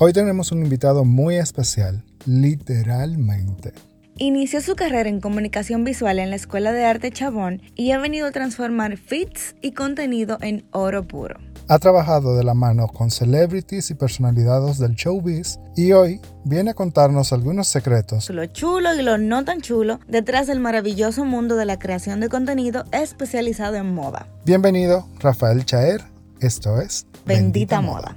Hoy 0.00 0.12
tenemos 0.12 0.52
un 0.52 0.62
invitado 0.62 1.04
muy 1.04 1.34
especial, 1.34 2.04
literalmente. 2.24 3.72
Inició 4.16 4.60
su 4.60 4.76
carrera 4.76 5.08
en 5.08 5.20
comunicación 5.20 5.82
visual 5.82 6.20
en 6.20 6.30
la 6.30 6.36
Escuela 6.36 6.70
de 6.70 6.84
Arte 6.84 7.10
Chabón 7.10 7.62
y 7.74 7.90
ha 7.90 7.98
venido 7.98 8.28
a 8.28 8.30
transformar 8.30 8.96
fits 8.96 9.56
y 9.60 9.72
contenido 9.72 10.38
en 10.40 10.64
oro 10.70 11.02
puro. 11.02 11.40
Ha 11.66 11.80
trabajado 11.80 12.36
de 12.36 12.44
la 12.44 12.54
mano 12.54 12.86
con 12.86 13.10
celebrities 13.10 13.90
y 13.90 13.94
personalidades 13.94 14.78
del 14.78 14.94
showbiz 14.94 15.58
y 15.74 15.90
hoy 15.90 16.20
viene 16.44 16.70
a 16.70 16.74
contarnos 16.74 17.32
algunos 17.32 17.66
secretos. 17.66 18.30
Lo 18.30 18.46
chulo 18.46 18.94
y 18.94 19.02
lo 19.02 19.18
no 19.18 19.44
tan 19.44 19.62
chulo 19.62 19.98
detrás 20.06 20.46
del 20.46 20.60
maravilloso 20.60 21.24
mundo 21.24 21.56
de 21.56 21.64
la 21.64 21.80
creación 21.80 22.20
de 22.20 22.28
contenido 22.28 22.84
especializado 22.92 23.74
en 23.74 23.92
moda. 23.92 24.28
Bienvenido, 24.44 25.08
Rafael 25.18 25.64
Chaer. 25.64 26.02
Esto 26.40 26.80
es 26.80 27.04
Bendita, 27.26 27.80
Moda. 27.80 28.16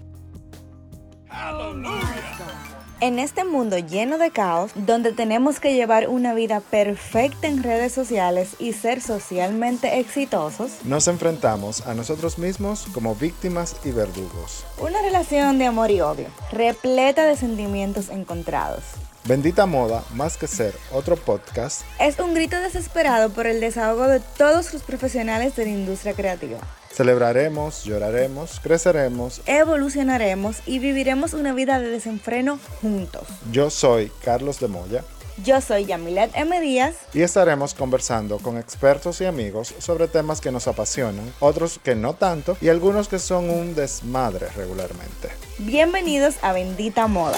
En 3.02 3.18
este 3.18 3.44
mundo 3.44 3.80
lleno 3.80 4.20
de 4.20 4.30
caos, 4.30 4.72
donde 4.76 5.12
tenemos 5.12 5.60
que 5.60 5.74
llevar 5.74 6.08
una 6.08 6.36
vida 6.36 6.60
perfecta 6.60 7.48
en 7.48 7.64
redes 7.64 7.92
sociales 7.92 8.56
y 8.60 8.74
ser 8.74 9.02
socialmente 9.02 10.00
exitosos, 10.00 10.86
nos 10.86 11.08
enfrentamos 11.08 11.88
a 11.88 11.96
nosotros 11.96 12.38
mismos 12.38 12.86
como 12.94 13.16
víctimas 13.16 13.76
y 13.84 13.90
verdugos. 13.90 14.66
Una 14.80 15.02
relación 15.02 15.58
de 15.58 15.66
amor 15.66 15.90
y 15.90 16.02
odio, 16.02 16.28
repleta 16.52 17.26
de 17.26 17.36
sentimientos 17.36 18.10
encontrados. 18.10 18.84
Bendita 19.24 19.68
Moda, 19.68 20.04
más 20.16 20.36
que 20.36 20.48
ser 20.48 20.74
otro 20.92 21.16
podcast, 21.16 21.84
es 22.00 22.18
un 22.18 22.34
grito 22.34 22.60
desesperado 22.60 23.30
por 23.30 23.46
el 23.46 23.60
desahogo 23.60 24.08
de 24.08 24.20
todos 24.20 24.74
los 24.74 24.82
profesionales 24.82 25.56
de 25.56 25.66
la 25.66 25.72
industria 25.72 26.14
creativa. 26.14 26.58
Celebraremos, 26.92 27.84
lloraremos, 27.84 28.60
creceremos, 28.60 29.42
evolucionaremos 29.46 30.58
y 30.66 30.80
viviremos 30.80 31.34
una 31.34 31.54
vida 31.54 31.80
de 31.80 31.90
desenfreno 31.90 32.60
juntos. 32.82 33.28
Yo 33.52 33.70
soy 33.70 34.12
Carlos 34.24 34.60
de 34.60 34.68
Moya. 34.68 35.04
Yo 35.44 35.62
soy 35.62 35.86
Yamilet 35.86 36.32
M. 36.34 36.60
Díaz. 36.60 36.96
Y 37.14 37.22
estaremos 37.22 37.76
conversando 37.76 38.40
con 38.40 38.58
expertos 38.58 39.22
y 39.22 39.26
amigos 39.26 39.74
sobre 39.78 40.08
temas 40.08 40.42
que 40.42 40.52
nos 40.52 40.68
apasionan, 40.68 41.32
otros 41.40 41.80
que 41.82 41.96
no 41.96 42.16
tanto 42.16 42.58
y 42.60 42.70
algunos 42.70 43.08
que 43.08 43.20
son 43.20 43.50
un 43.50 43.76
desmadre 43.76 44.50
regularmente. 44.56 45.30
Bienvenidos 45.60 46.36
a 46.42 46.54
Bendita 46.54 47.08
Moda. 47.08 47.38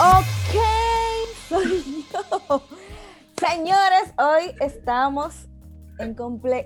Ok, 0.00 0.58
soy 1.48 2.04
yo. 2.12 2.62
Señores, 3.38 4.12
hoy 4.18 4.52
estamos 4.60 5.46
en, 6.00 6.16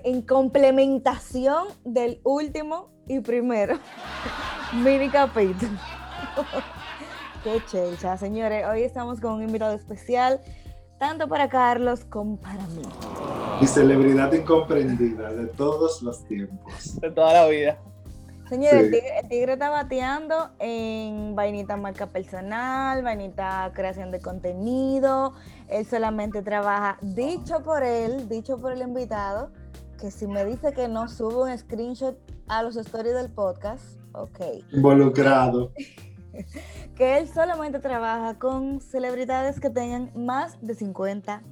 en 0.03 0.21
complementación 0.23 1.67
del 1.85 2.21
último 2.23 2.89
y 3.07 3.19
primero 3.19 3.77
mini 4.83 5.09
capítulo. 5.09 5.77
Qué 7.43 7.61
chelcha, 7.67 8.17
señores. 8.17 8.65
Hoy 8.65 8.81
estamos 8.81 9.19
con 9.19 9.33
un 9.33 9.43
invitado 9.43 9.75
especial, 9.75 10.41
tanto 10.97 11.27
para 11.27 11.49
Carlos 11.49 12.05
como 12.05 12.35
para 12.41 12.65
mí. 12.67 12.81
Mi 13.61 13.67
celebridad 13.67 14.33
incomprendida 14.33 15.31
de 15.33 15.45
todos 15.45 16.01
los 16.01 16.25
tiempos. 16.25 16.99
De 16.99 17.11
toda 17.11 17.33
la 17.33 17.47
vida. 17.47 17.79
Señores, 18.49 18.91
el, 18.91 19.29
tigre, 19.29 19.53
está 19.53 19.69
bateando 19.69 20.49
en 20.57 21.35
vainita 21.35 21.77
marca 21.77 22.07
personal, 22.07 23.03
vainita 23.03 23.71
creación 23.75 24.09
de 24.09 24.19
contenido. 24.19 25.35
Él 25.67 25.85
solamente 25.85 26.41
trabaja, 26.41 26.97
dicho 27.03 27.61
por 27.61 27.83
él, 27.83 28.27
dicho 28.27 28.57
por 28.57 28.71
el 28.71 28.81
invitado, 28.81 29.51
que 29.99 30.09
si 30.09 30.25
me 30.25 30.45
dice 30.45 30.73
que 30.73 30.87
no 30.87 31.07
subo 31.07 31.43
un 31.43 31.55
screenshot 31.55 32.17
a 32.47 32.63
los 32.63 32.75
stories 32.75 33.13
del 33.13 33.29
podcast, 33.29 33.99
ok. 34.13 34.39
Involucrado. 34.71 35.71
que 36.95 37.19
él 37.19 37.27
solamente 37.27 37.77
trabaja 37.77 38.39
con 38.39 38.81
celebridades 38.81 39.59
que 39.59 39.69
tengan 39.69 40.11
más 40.15 40.57
de 40.59 40.75
50k. 40.75 41.43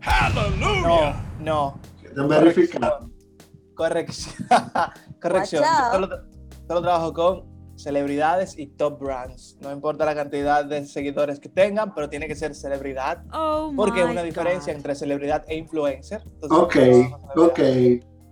¡Aleluya! 0.00 1.22
No, 1.38 1.78
no. 2.14 2.28
Corrección. 2.28 2.82
Corrección. 3.74 4.42
Corrección 5.20 6.35
solo 6.66 6.82
trabajo 6.82 7.12
con 7.12 7.56
celebridades 7.76 8.58
y 8.58 8.66
top 8.68 9.00
brands. 9.00 9.56
No 9.60 9.70
importa 9.70 10.04
la 10.04 10.14
cantidad 10.14 10.64
de 10.64 10.84
seguidores 10.86 11.38
que 11.38 11.48
tengan, 11.48 11.94
pero 11.94 12.08
tiene 12.08 12.26
que 12.26 12.34
ser 12.34 12.54
celebridad. 12.54 13.22
Oh 13.32 13.72
porque 13.76 14.02
hay 14.02 14.10
una 14.10 14.22
diferencia 14.22 14.72
entre 14.72 14.94
celebridad 14.94 15.44
e 15.46 15.56
influencer. 15.56 16.22
ok, 16.50 16.76
ok. 17.36 17.60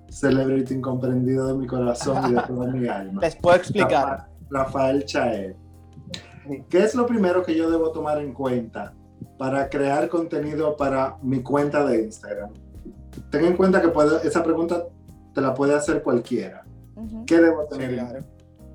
Celebrity 0.09 0.75
incomprendido 0.75 1.49
de 1.49 1.55
mi 1.55 1.67
corazón 1.67 2.31
y 2.31 2.35
de 2.35 2.43
toda 2.43 2.67
mi 2.69 2.87
alma. 2.87 3.21
Les 3.21 3.37
puedo 3.37 3.57
explicar. 3.57 4.29
Rafael 4.51 5.05
Chae. 5.05 5.57
¿Qué 6.69 6.79
es 6.79 6.95
lo 6.95 7.07
primero 7.07 7.43
que 7.43 7.57
yo 7.57 7.71
debo 7.71 7.91
tomar 7.91 8.19
en 8.21 8.33
cuenta 8.33 8.95
para 9.39 9.69
crear 9.69 10.09
contenido 10.09 10.77
para 10.77 11.17
mi 11.23 11.43
cuenta 11.43 11.85
de 11.85 12.03
Instagram? 12.03 12.51
Ten 13.31 13.45
en 13.45 13.57
cuenta 13.57 13.81
que 13.81 13.91
esa 14.29 14.43
pregunta 14.45 14.85
te 15.35 15.41
la 15.41 15.55
puede 15.55 15.75
hacer 15.75 16.03
cualquiera. 16.03 16.65
¿Qué 17.27 17.39
debo 17.39 17.65
tener? 17.67 18.25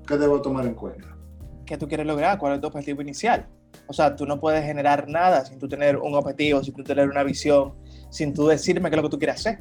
¿Qué 0.06 0.16
debo 0.16 0.40
tomar 0.42 0.66
en 0.66 0.74
cuenta? 0.74 1.16
¿Qué 1.64 1.76
tú 1.76 1.86
quieres 1.86 2.06
lograr? 2.06 2.38
¿Cuál 2.38 2.54
es 2.54 2.60
tu 2.60 2.66
objetivo 2.66 3.02
inicial? 3.02 3.46
O 3.86 3.92
sea, 3.92 4.14
tú 4.16 4.26
no 4.26 4.40
puedes 4.40 4.64
generar 4.64 5.08
nada 5.08 5.44
sin 5.44 5.58
tú 5.58 5.68
tener 5.68 5.96
un 5.96 6.14
objetivo, 6.14 6.62
sin 6.62 6.74
tú 6.74 6.82
tener 6.82 7.08
una 7.08 7.22
visión, 7.22 7.74
sin 8.10 8.34
tú 8.34 8.46
decirme 8.46 8.90
qué 8.90 8.96
es 8.96 9.02
lo 9.02 9.08
que 9.08 9.12
tú 9.12 9.18
quieres 9.18 9.36
hacer. 9.36 9.58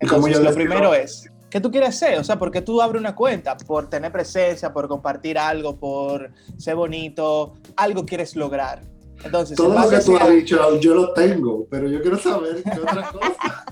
Entonces, 0.00 0.40
lo 0.40 0.52
primero 0.52 0.94
es, 0.94 1.30
¿qué 1.50 1.60
tú 1.60 1.70
quieres 1.70 1.90
hacer? 1.90 2.18
O 2.18 2.24
sea, 2.24 2.38
¿por 2.38 2.50
qué 2.50 2.62
tú 2.62 2.80
abres 2.80 3.00
una 3.00 3.14
cuenta? 3.14 3.56
Por 3.56 3.88
tener 3.88 4.12
presencia, 4.12 4.72
por 4.72 4.88
compartir 4.88 5.38
algo, 5.38 5.76
por 5.76 6.30
ser 6.56 6.76
bonito, 6.76 7.54
algo 7.76 8.04
quieres 8.04 8.36
lograr. 8.36 8.80
Entonces, 9.24 9.56
todo 9.56 9.78
lo 9.78 9.88
que 9.88 9.98
tú 9.98 10.16
has 10.16 10.30
dicho, 10.30 10.78
yo 10.78 10.94
lo 10.94 11.12
tengo, 11.12 11.66
pero 11.68 11.88
yo 11.88 12.00
quiero 12.00 12.18
saber 12.18 12.62
qué 12.62 12.80
otra 12.80 13.10
cosa. 13.12 13.64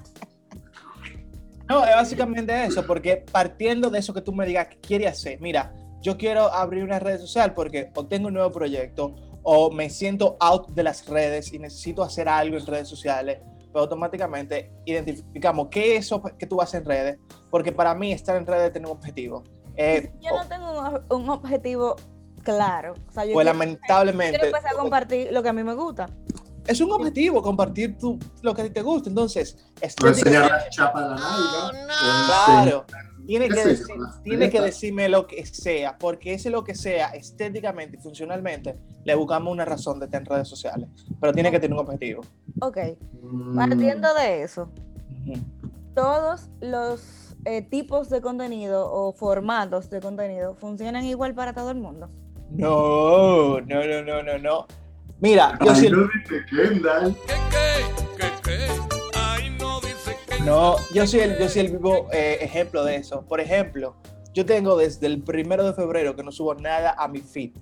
No, 1.68 1.84
es 1.84 1.94
básicamente 1.94 2.64
eso, 2.64 2.86
porque 2.86 3.24
partiendo 3.30 3.90
de 3.90 3.98
eso 3.98 4.14
que 4.14 4.20
tú 4.20 4.32
me 4.32 4.46
digas 4.46 4.68
que 4.68 4.78
quieres 4.78 5.12
hacer, 5.12 5.40
mira, 5.40 5.72
yo 6.00 6.16
quiero 6.16 6.52
abrir 6.52 6.84
una 6.84 7.00
red 7.00 7.18
social 7.18 7.54
porque 7.54 7.90
o 7.94 8.06
tengo 8.06 8.28
un 8.28 8.34
nuevo 8.34 8.52
proyecto 8.52 9.16
o 9.42 9.70
me 9.70 9.90
siento 9.90 10.36
out 10.40 10.68
de 10.70 10.82
las 10.84 11.06
redes 11.06 11.52
y 11.52 11.58
necesito 11.58 12.02
hacer 12.02 12.28
algo 12.28 12.56
en 12.56 12.66
redes 12.66 12.88
sociales, 12.88 13.40
pues 13.72 13.82
automáticamente 13.82 14.72
identificamos 14.84 15.68
qué 15.70 15.96
es 15.96 16.06
eso 16.06 16.22
que 16.22 16.46
tú 16.46 16.60
haces 16.60 16.80
en 16.80 16.86
redes, 16.86 17.18
porque 17.50 17.72
para 17.72 17.94
mí 17.94 18.12
estar 18.12 18.36
en 18.36 18.46
redes 18.46 18.72
tiene 18.72 18.86
un 18.86 18.96
objetivo. 18.96 19.42
Eh, 19.76 20.12
yo 20.20 20.30
no 20.36 20.46
tengo 20.48 21.16
un, 21.16 21.28
objetivo 21.28 21.96
claro. 22.42 22.94
O 23.08 23.12
sea, 23.12 23.24
yo 23.24 23.34
pues 23.34 23.44
lamentablemente... 23.44 24.38
Quiero 24.38 24.56
empezar 24.56 24.74
a 24.74 24.78
compartir 24.78 25.32
lo 25.32 25.42
que 25.42 25.48
a 25.48 25.52
mí 25.52 25.64
me 25.64 25.74
gusta 25.74 26.08
es 26.66 26.80
un 26.80 26.92
objetivo 26.92 27.42
compartir 27.42 27.96
tu, 27.98 28.18
lo 28.42 28.54
que 28.54 28.62
a 28.62 28.64
ti 28.64 28.70
te 28.70 28.82
gusta. 28.82 29.08
Entonces, 29.08 29.56
enseñar 29.80 30.50
la 30.50 30.68
chapa 30.68 31.02
de 31.02 31.08
la 31.08 31.16
oh, 31.16 31.70
Claro. 32.54 32.84
Tiene, 33.26 33.48
que, 33.48 33.78
tiene 34.22 34.50
que 34.50 34.60
decirme 34.60 35.08
lo 35.08 35.26
que 35.26 35.44
sea, 35.46 35.98
porque 35.98 36.34
ese 36.34 36.48
lo 36.48 36.62
que 36.62 36.76
sea, 36.76 37.08
estéticamente 37.08 37.96
y 37.96 38.00
funcionalmente, 38.00 38.78
le 39.04 39.14
buscamos 39.16 39.52
una 39.52 39.64
razón 39.64 39.98
de 39.98 40.06
estar 40.06 40.20
en 40.20 40.26
redes 40.26 40.46
sociales. 40.46 40.88
Pero 41.20 41.32
tiene 41.32 41.50
que 41.50 41.58
tener 41.58 41.74
un 41.74 41.80
objetivo. 41.80 42.22
Ok. 42.60 42.78
Mm. 43.20 43.56
Partiendo 43.56 44.14
de 44.14 44.42
eso, 44.44 44.70
todos 45.94 46.48
los 46.60 47.34
eh, 47.46 47.62
tipos 47.62 48.10
de 48.10 48.20
contenido 48.20 48.92
o 48.92 49.12
formatos 49.12 49.90
de 49.90 50.00
contenido 50.00 50.54
funcionan 50.54 51.04
igual 51.04 51.34
para 51.34 51.52
todo 51.52 51.72
el 51.72 51.78
mundo. 51.78 52.08
No, 52.50 53.60
no, 53.60 53.84
no, 53.84 54.02
no, 54.02 54.22
no, 54.22 54.38
no. 54.38 54.66
Mira, 55.20 55.58
yo 55.64 55.74
sí. 55.74 55.90
No, 60.44 60.76
yo 60.92 61.06
soy 61.06 61.20
el, 61.20 61.38
yo 61.38 61.48
soy 61.48 61.62
el 61.62 61.72
vivo 61.72 62.08
eh, 62.12 62.38
ejemplo 62.40 62.84
de 62.84 62.96
eso. 62.96 63.22
Por 63.22 63.40
ejemplo, 63.40 63.96
yo 64.32 64.44
tengo 64.44 64.76
desde 64.76 65.06
el 65.06 65.22
primero 65.22 65.64
de 65.64 65.72
febrero 65.72 66.14
que 66.14 66.22
no 66.22 66.30
subo 66.30 66.54
nada 66.54 66.94
a 66.98 67.08
mi 67.08 67.20
feed. 67.20 67.52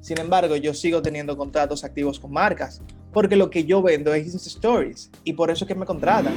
Sin 0.00 0.18
embargo, 0.18 0.56
yo 0.56 0.74
sigo 0.74 1.00
teniendo 1.00 1.36
contratos 1.36 1.84
activos 1.84 2.18
con 2.18 2.32
marcas, 2.32 2.82
porque 3.12 3.36
lo 3.36 3.50
que 3.50 3.64
yo 3.64 3.80
vendo 3.82 4.12
es 4.12 4.34
stories 4.34 5.10
y 5.24 5.34
por 5.34 5.50
eso 5.50 5.64
es 5.64 5.68
que 5.68 5.74
me 5.74 5.86
contratan. 5.86 6.34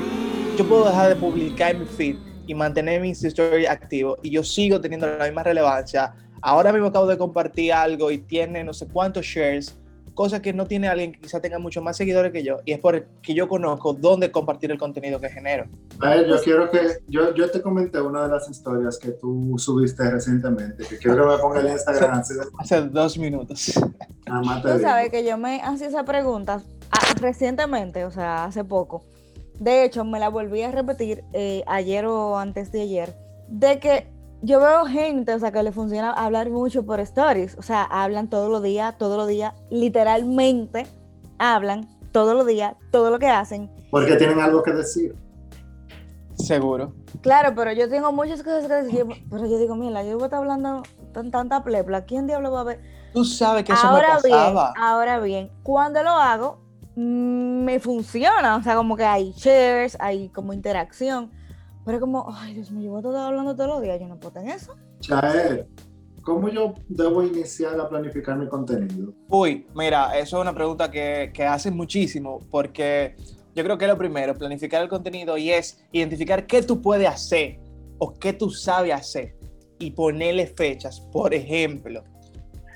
Yo 0.57 0.67
puedo 0.67 0.85
dejar 0.85 1.09
de 1.09 1.15
publicar 1.15 1.71
en 1.71 1.79
mi 1.79 1.85
feed 1.85 2.17
y 2.45 2.53
mantener 2.53 3.01
mi 3.01 3.11
story 3.11 3.65
activo 3.65 4.17
y 4.21 4.29
yo 4.29 4.43
sigo 4.43 4.79
teniendo 4.79 5.07
la 5.07 5.25
misma 5.25 5.43
relevancia. 5.43 6.13
Ahora 6.41 6.71
mismo 6.71 6.87
acabo 6.87 7.07
de 7.07 7.17
compartir 7.17 7.73
algo 7.73 8.11
y 8.11 8.19
tiene 8.19 8.63
no 8.63 8.73
sé 8.73 8.87
cuántos 8.87 9.25
shares 9.25 9.75
cosa 10.13 10.41
que 10.41 10.53
no 10.53 10.67
tiene 10.67 10.87
alguien 10.87 11.11
que 11.11 11.19
quizá 11.19 11.41
tenga 11.41 11.59
mucho 11.59 11.81
más 11.81 11.97
seguidores 11.97 12.31
que 12.31 12.43
yo, 12.43 12.57
y 12.65 12.73
es 12.73 12.79
porque 12.79 13.33
yo 13.33 13.47
conozco 13.47 13.93
dónde 13.93 14.31
compartir 14.31 14.71
el 14.71 14.77
contenido 14.77 15.19
que 15.19 15.29
genero. 15.29 15.65
A 15.99 16.09
ver, 16.09 16.27
yo 16.27 16.41
quiero 16.41 16.69
que, 16.69 16.99
yo, 17.07 17.33
yo 17.33 17.49
te 17.49 17.61
comenté 17.61 17.99
una 18.01 18.23
de 18.23 18.29
las 18.29 18.49
historias 18.49 18.97
que 18.97 19.11
tú 19.11 19.55
subiste 19.57 20.09
recientemente, 20.09 20.83
que 20.85 20.97
quiero 20.97 21.27
que 21.27 21.35
me 21.35 21.41
ponga 21.41 21.59
el 21.61 21.67
Instagram. 21.69 22.21
Hace, 22.59 22.81
dos 22.81 23.17
minutos. 23.17 23.73
tú 23.73 24.79
sabes 24.79 25.09
que 25.09 25.25
yo 25.25 25.37
me 25.37 25.61
hacía 25.61 25.87
esa 25.87 26.05
pregunta 26.05 26.61
ah, 26.91 27.13
recientemente, 27.19 28.05
o 28.05 28.11
sea, 28.11 28.45
hace 28.45 28.63
poco. 28.63 29.03
De 29.59 29.83
hecho, 29.83 30.03
me 30.03 30.19
la 30.19 30.29
volví 30.29 30.61
a 30.61 30.71
repetir 30.71 31.23
eh, 31.33 31.63
ayer 31.67 32.05
o 32.05 32.37
antes 32.37 32.71
de 32.71 32.81
ayer, 32.81 33.15
de 33.47 33.79
que 33.79 34.07
yo 34.43 34.59
veo 34.59 34.85
gente, 34.85 35.33
o 35.33 35.39
sea, 35.39 35.51
que 35.53 35.63
le 35.63 35.71
funciona 35.71 36.11
hablar 36.11 36.49
mucho 36.49 36.85
por 36.85 36.99
stories. 36.99 37.57
O 37.57 37.61
sea, 37.61 37.83
hablan 37.83 38.29
todos 38.29 38.51
los 38.51 38.61
días, 38.61 38.97
todos 38.97 39.17
los 39.17 39.27
días, 39.27 39.53
literalmente 39.69 40.85
hablan 41.39 41.87
todos 42.11 42.35
los 42.35 42.45
días, 42.45 42.75
todo 42.91 43.09
lo 43.09 43.19
que 43.19 43.27
hacen. 43.27 43.71
Porque 43.89 44.17
tienen 44.17 44.41
algo 44.41 44.61
que 44.61 44.73
decir. 44.73 45.15
Seguro. 46.35 46.93
Claro, 47.21 47.53
pero 47.55 47.71
yo 47.71 47.87
tengo 47.87 48.11
muchas 48.11 48.43
cosas 48.43 48.67
que 48.67 48.73
decir. 48.73 49.05
Pero 49.29 49.45
yo 49.45 49.57
digo, 49.57 49.75
mira, 49.75 50.03
yo 50.03 50.15
voy 50.15 50.23
a 50.23 50.25
estar 50.25 50.39
hablando 50.39 50.83
tan, 51.13 51.31
tanta 51.31 51.63
plepla. 51.63 52.03
¿Quién 52.03 52.27
diablo 52.27 52.51
va 52.51 52.61
a 52.61 52.65
ver? 52.65 52.81
Tú 53.13 53.23
sabes 53.23 53.63
que 53.63 53.71
eso 53.71 53.87
ahora 53.87 54.15
me 54.21 54.29
pasaba. 54.29 54.73
bien, 54.73 54.83
ahora 54.83 55.19
bien, 55.19 55.51
cuando 55.61 56.03
lo 56.03 56.09
hago, 56.09 56.59
mm, 56.95 57.63
me 57.63 57.79
funciona. 57.79 58.57
O 58.57 58.63
sea, 58.63 58.75
como 58.75 58.97
que 58.97 59.05
hay 59.05 59.31
shares, 59.37 59.95
hay 60.01 60.27
como 60.29 60.51
interacción. 60.51 61.31
Pero 61.85 61.99
como, 61.99 62.25
ay, 62.33 62.53
Dios 62.53 62.71
mío, 62.71 62.85
yo 62.85 62.91
voy 62.91 63.05
a 63.05 63.09
estar 63.09 63.27
hablando 63.27 63.55
todos 63.55 63.69
los 63.69 63.81
días. 63.81 63.99
Yo 63.99 64.07
no 64.07 64.19
puedo 64.19 64.39
en 64.39 64.49
eso. 64.49 64.75
Chael, 65.01 65.65
¿cómo 66.21 66.49
yo 66.49 66.73
debo 66.87 67.23
iniciar 67.23 67.79
a 67.79 67.89
planificar 67.89 68.37
mi 68.37 68.47
contenido? 68.47 69.13
Uy, 69.27 69.67
mira, 69.75 70.17
eso 70.17 70.37
es 70.37 70.41
una 70.41 70.53
pregunta 70.53 70.89
que, 70.89 71.31
que 71.33 71.45
hacen 71.45 71.75
muchísimo 71.75 72.39
porque 72.49 73.15
yo 73.55 73.63
creo 73.63 73.77
que 73.77 73.87
lo 73.87 73.97
primero, 73.97 74.33
planificar 74.33 74.81
el 74.81 74.89
contenido 74.89 75.37
y 75.37 75.51
es 75.51 75.83
identificar 75.91 76.47
qué 76.47 76.63
tú 76.63 76.81
puedes 76.81 77.07
hacer 77.07 77.59
o 77.99 78.13
qué 78.13 78.33
tú 78.33 78.49
sabes 78.49 78.93
hacer 78.93 79.35
y 79.77 79.91
ponerle 79.91 80.47
fechas. 80.47 80.99
Por 81.11 81.33
ejemplo, 81.33 82.03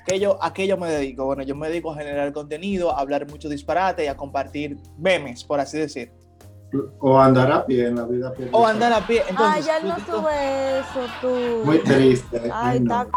¿qué 0.06 0.20
yo, 0.20 0.42
¿a 0.42 0.52
qué 0.52 0.66
yo 0.66 0.76
me 0.76 0.88
dedico? 0.88 1.24
Bueno, 1.24 1.42
yo 1.42 1.56
me 1.56 1.68
dedico 1.68 1.90
a 1.92 1.96
generar 1.96 2.32
contenido, 2.32 2.92
a 2.92 3.00
hablar 3.00 3.28
mucho 3.28 3.48
disparate 3.48 4.04
y 4.04 4.06
a 4.08 4.16
compartir 4.16 4.76
memes, 4.98 5.42
por 5.42 5.58
así 5.60 5.78
decir. 5.78 6.12
O 7.00 7.18
andar 7.18 7.50
a 7.50 7.64
pie 7.66 7.86
en 7.86 7.96
la 7.96 8.04
vida. 8.04 8.32
pie- 8.34 8.48
O 8.52 8.66
andar 8.66 8.92
a 8.92 9.06
pie. 9.06 9.20
Ay, 9.22 9.26
Entonces, 9.30 9.66
ya 9.66 9.80
no 9.80 9.96
sube 10.04 10.78
eso, 10.80 11.06
tú. 11.20 11.64
Muy 11.64 11.78
triste. 11.78 12.50
Ay, 12.52 12.80
no. 12.80 13.02
está. 13.02 13.10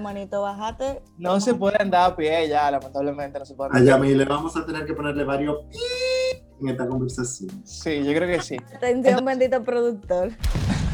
Manito, 0.00 0.42
bájate. 0.42 1.02
no 1.18 1.40
se 1.40 1.54
puede 1.54 1.76
andar 1.82 2.12
a 2.12 2.16
pie 2.16 2.48
ya, 2.48 2.70
lamentablemente 2.70 3.36
no 3.38 3.44
se 3.44 3.54
puede 3.54 3.70
A 3.72 3.76
andar 3.78 3.94
a 3.94 3.96
Yamile 3.98 4.24
vamos 4.26 4.56
a 4.56 4.64
tener 4.64 4.86
que 4.86 4.94
ponerle 4.94 5.24
varios 5.24 5.56
en 6.60 6.68
esta 6.68 6.86
conversación. 6.86 7.50
Sí, 7.64 8.04
yo 8.04 8.12
creo 8.14 8.28
que 8.28 8.40
sí. 8.40 8.56
Atención, 8.76 9.24
bendito 9.24 9.62
productor. 9.64 10.30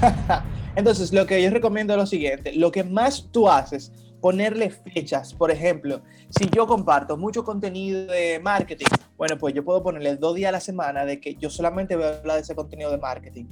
Entonces, 0.76 1.12
lo 1.12 1.26
que 1.26 1.42
yo 1.42 1.50
recomiendo 1.50 1.92
es 1.92 1.98
lo 2.00 2.06
siguiente, 2.06 2.52
lo 2.54 2.72
que 2.72 2.82
más 2.82 3.28
tú 3.30 3.48
haces, 3.48 3.92
ponerle 4.24 4.70
fechas. 4.70 5.34
Por 5.34 5.50
ejemplo, 5.50 6.00
si 6.30 6.48
yo 6.48 6.66
comparto 6.66 7.18
mucho 7.18 7.44
contenido 7.44 8.06
de 8.06 8.40
marketing, 8.42 8.86
bueno, 9.18 9.36
pues 9.36 9.52
yo 9.52 9.62
puedo 9.62 9.82
ponerle 9.82 10.16
dos 10.16 10.34
días 10.34 10.48
a 10.48 10.52
la 10.52 10.60
semana 10.60 11.04
de 11.04 11.20
que 11.20 11.34
yo 11.34 11.50
solamente 11.50 11.94
voy 11.94 12.06
a 12.06 12.20
hablar 12.20 12.36
de 12.36 12.40
ese 12.40 12.54
contenido 12.54 12.90
de 12.90 12.96
marketing. 12.96 13.44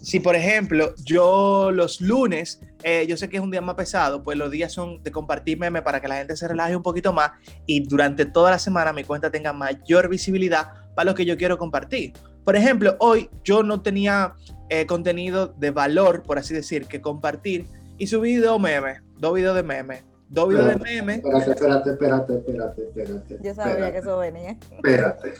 Si, 0.00 0.20
por 0.20 0.34
ejemplo, 0.34 0.94
yo 1.04 1.70
los 1.70 2.00
lunes, 2.00 2.62
eh, 2.82 3.04
yo 3.06 3.18
sé 3.18 3.28
que 3.28 3.36
es 3.36 3.42
un 3.42 3.50
día 3.50 3.60
más 3.60 3.74
pesado, 3.74 4.24
pues 4.24 4.38
los 4.38 4.50
días 4.50 4.72
son 4.72 5.02
de 5.02 5.12
compartir 5.12 5.58
memes 5.58 5.82
para 5.82 6.00
que 6.00 6.08
la 6.08 6.16
gente 6.16 6.34
se 6.38 6.48
relaje 6.48 6.74
un 6.74 6.82
poquito 6.82 7.12
más 7.12 7.32
y 7.66 7.80
durante 7.86 8.24
toda 8.24 8.50
la 8.50 8.58
semana 8.58 8.94
mi 8.94 9.04
cuenta 9.04 9.30
tenga 9.30 9.52
mayor 9.52 10.08
visibilidad 10.08 10.68
para 10.94 11.10
lo 11.10 11.14
que 11.14 11.26
yo 11.26 11.36
quiero 11.36 11.58
compartir. 11.58 12.14
Por 12.46 12.56
ejemplo, 12.56 12.96
hoy 12.98 13.28
yo 13.44 13.62
no 13.62 13.82
tenía 13.82 14.32
eh, 14.70 14.86
contenido 14.86 15.48
de 15.48 15.70
valor, 15.70 16.22
por 16.22 16.38
así 16.38 16.54
decir, 16.54 16.86
que 16.86 17.02
compartir 17.02 17.66
y 17.98 18.06
subí 18.06 18.36
dos 18.36 18.58
memes, 18.58 19.02
dos 19.18 19.34
videos 19.34 19.54
de 19.54 19.62
memes, 19.62 20.02
dos 20.28 20.48
videos 20.48 20.68
de 20.68 20.76
memes. 20.76 21.18
Espérate, 21.18 21.50
espérate, 21.50 21.90
espérate, 21.90 22.34
espérate, 22.34 22.82
espérate. 22.82 23.38
Yo 23.42 23.54
sabía 23.54 23.72
espérate, 23.72 23.92
que 23.92 23.98
eso 23.98 24.18
venía. 24.18 24.50
Espérate. 24.70 25.34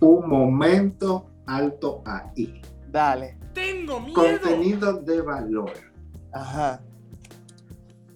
Un 0.00 0.28
momento 0.28 1.30
alto 1.46 2.02
ahí. 2.04 2.60
Dale. 2.90 3.38
Tengo 3.52 4.00
miedo. 4.00 4.14
Contenido 4.14 4.92
de 4.94 5.20
valor. 5.20 5.72
Ajá. 6.32 6.80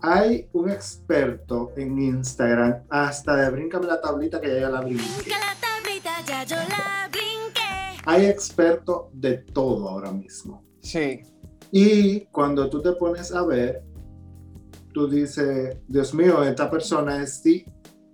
Hay 0.00 0.48
un 0.52 0.68
experto 0.68 1.72
en 1.76 1.96
Instagram, 1.98 2.82
hasta 2.90 3.36
de 3.36 3.50
bríncame 3.50 3.86
la 3.86 4.00
tablita 4.00 4.40
que 4.40 4.48
ya 4.48 4.60
yo 4.62 4.70
la 4.70 4.80
brinqué. 4.80 5.04
Brinca 5.18 5.38
la 5.38 5.54
tablita, 5.60 6.10
ya 6.26 6.44
yo 6.44 6.56
la 6.56 7.08
brinqué. 7.08 8.02
Hay 8.04 8.26
expertos 8.26 9.02
de 9.12 9.38
todo 9.38 9.88
ahora 9.88 10.10
mismo. 10.10 10.64
Sí. 10.80 11.22
Y 11.70 12.20
cuando 12.26 12.68
tú 12.68 12.82
te 12.82 12.92
pones 12.92 13.32
a 13.32 13.44
ver, 13.44 13.84
tú 14.92 15.08
dices, 15.08 15.76
Dios 15.88 16.14
mío, 16.14 16.42
esta 16.44 16.70
persona 16.70 17.22
es 17.22 17.40
C- 17.42 17.64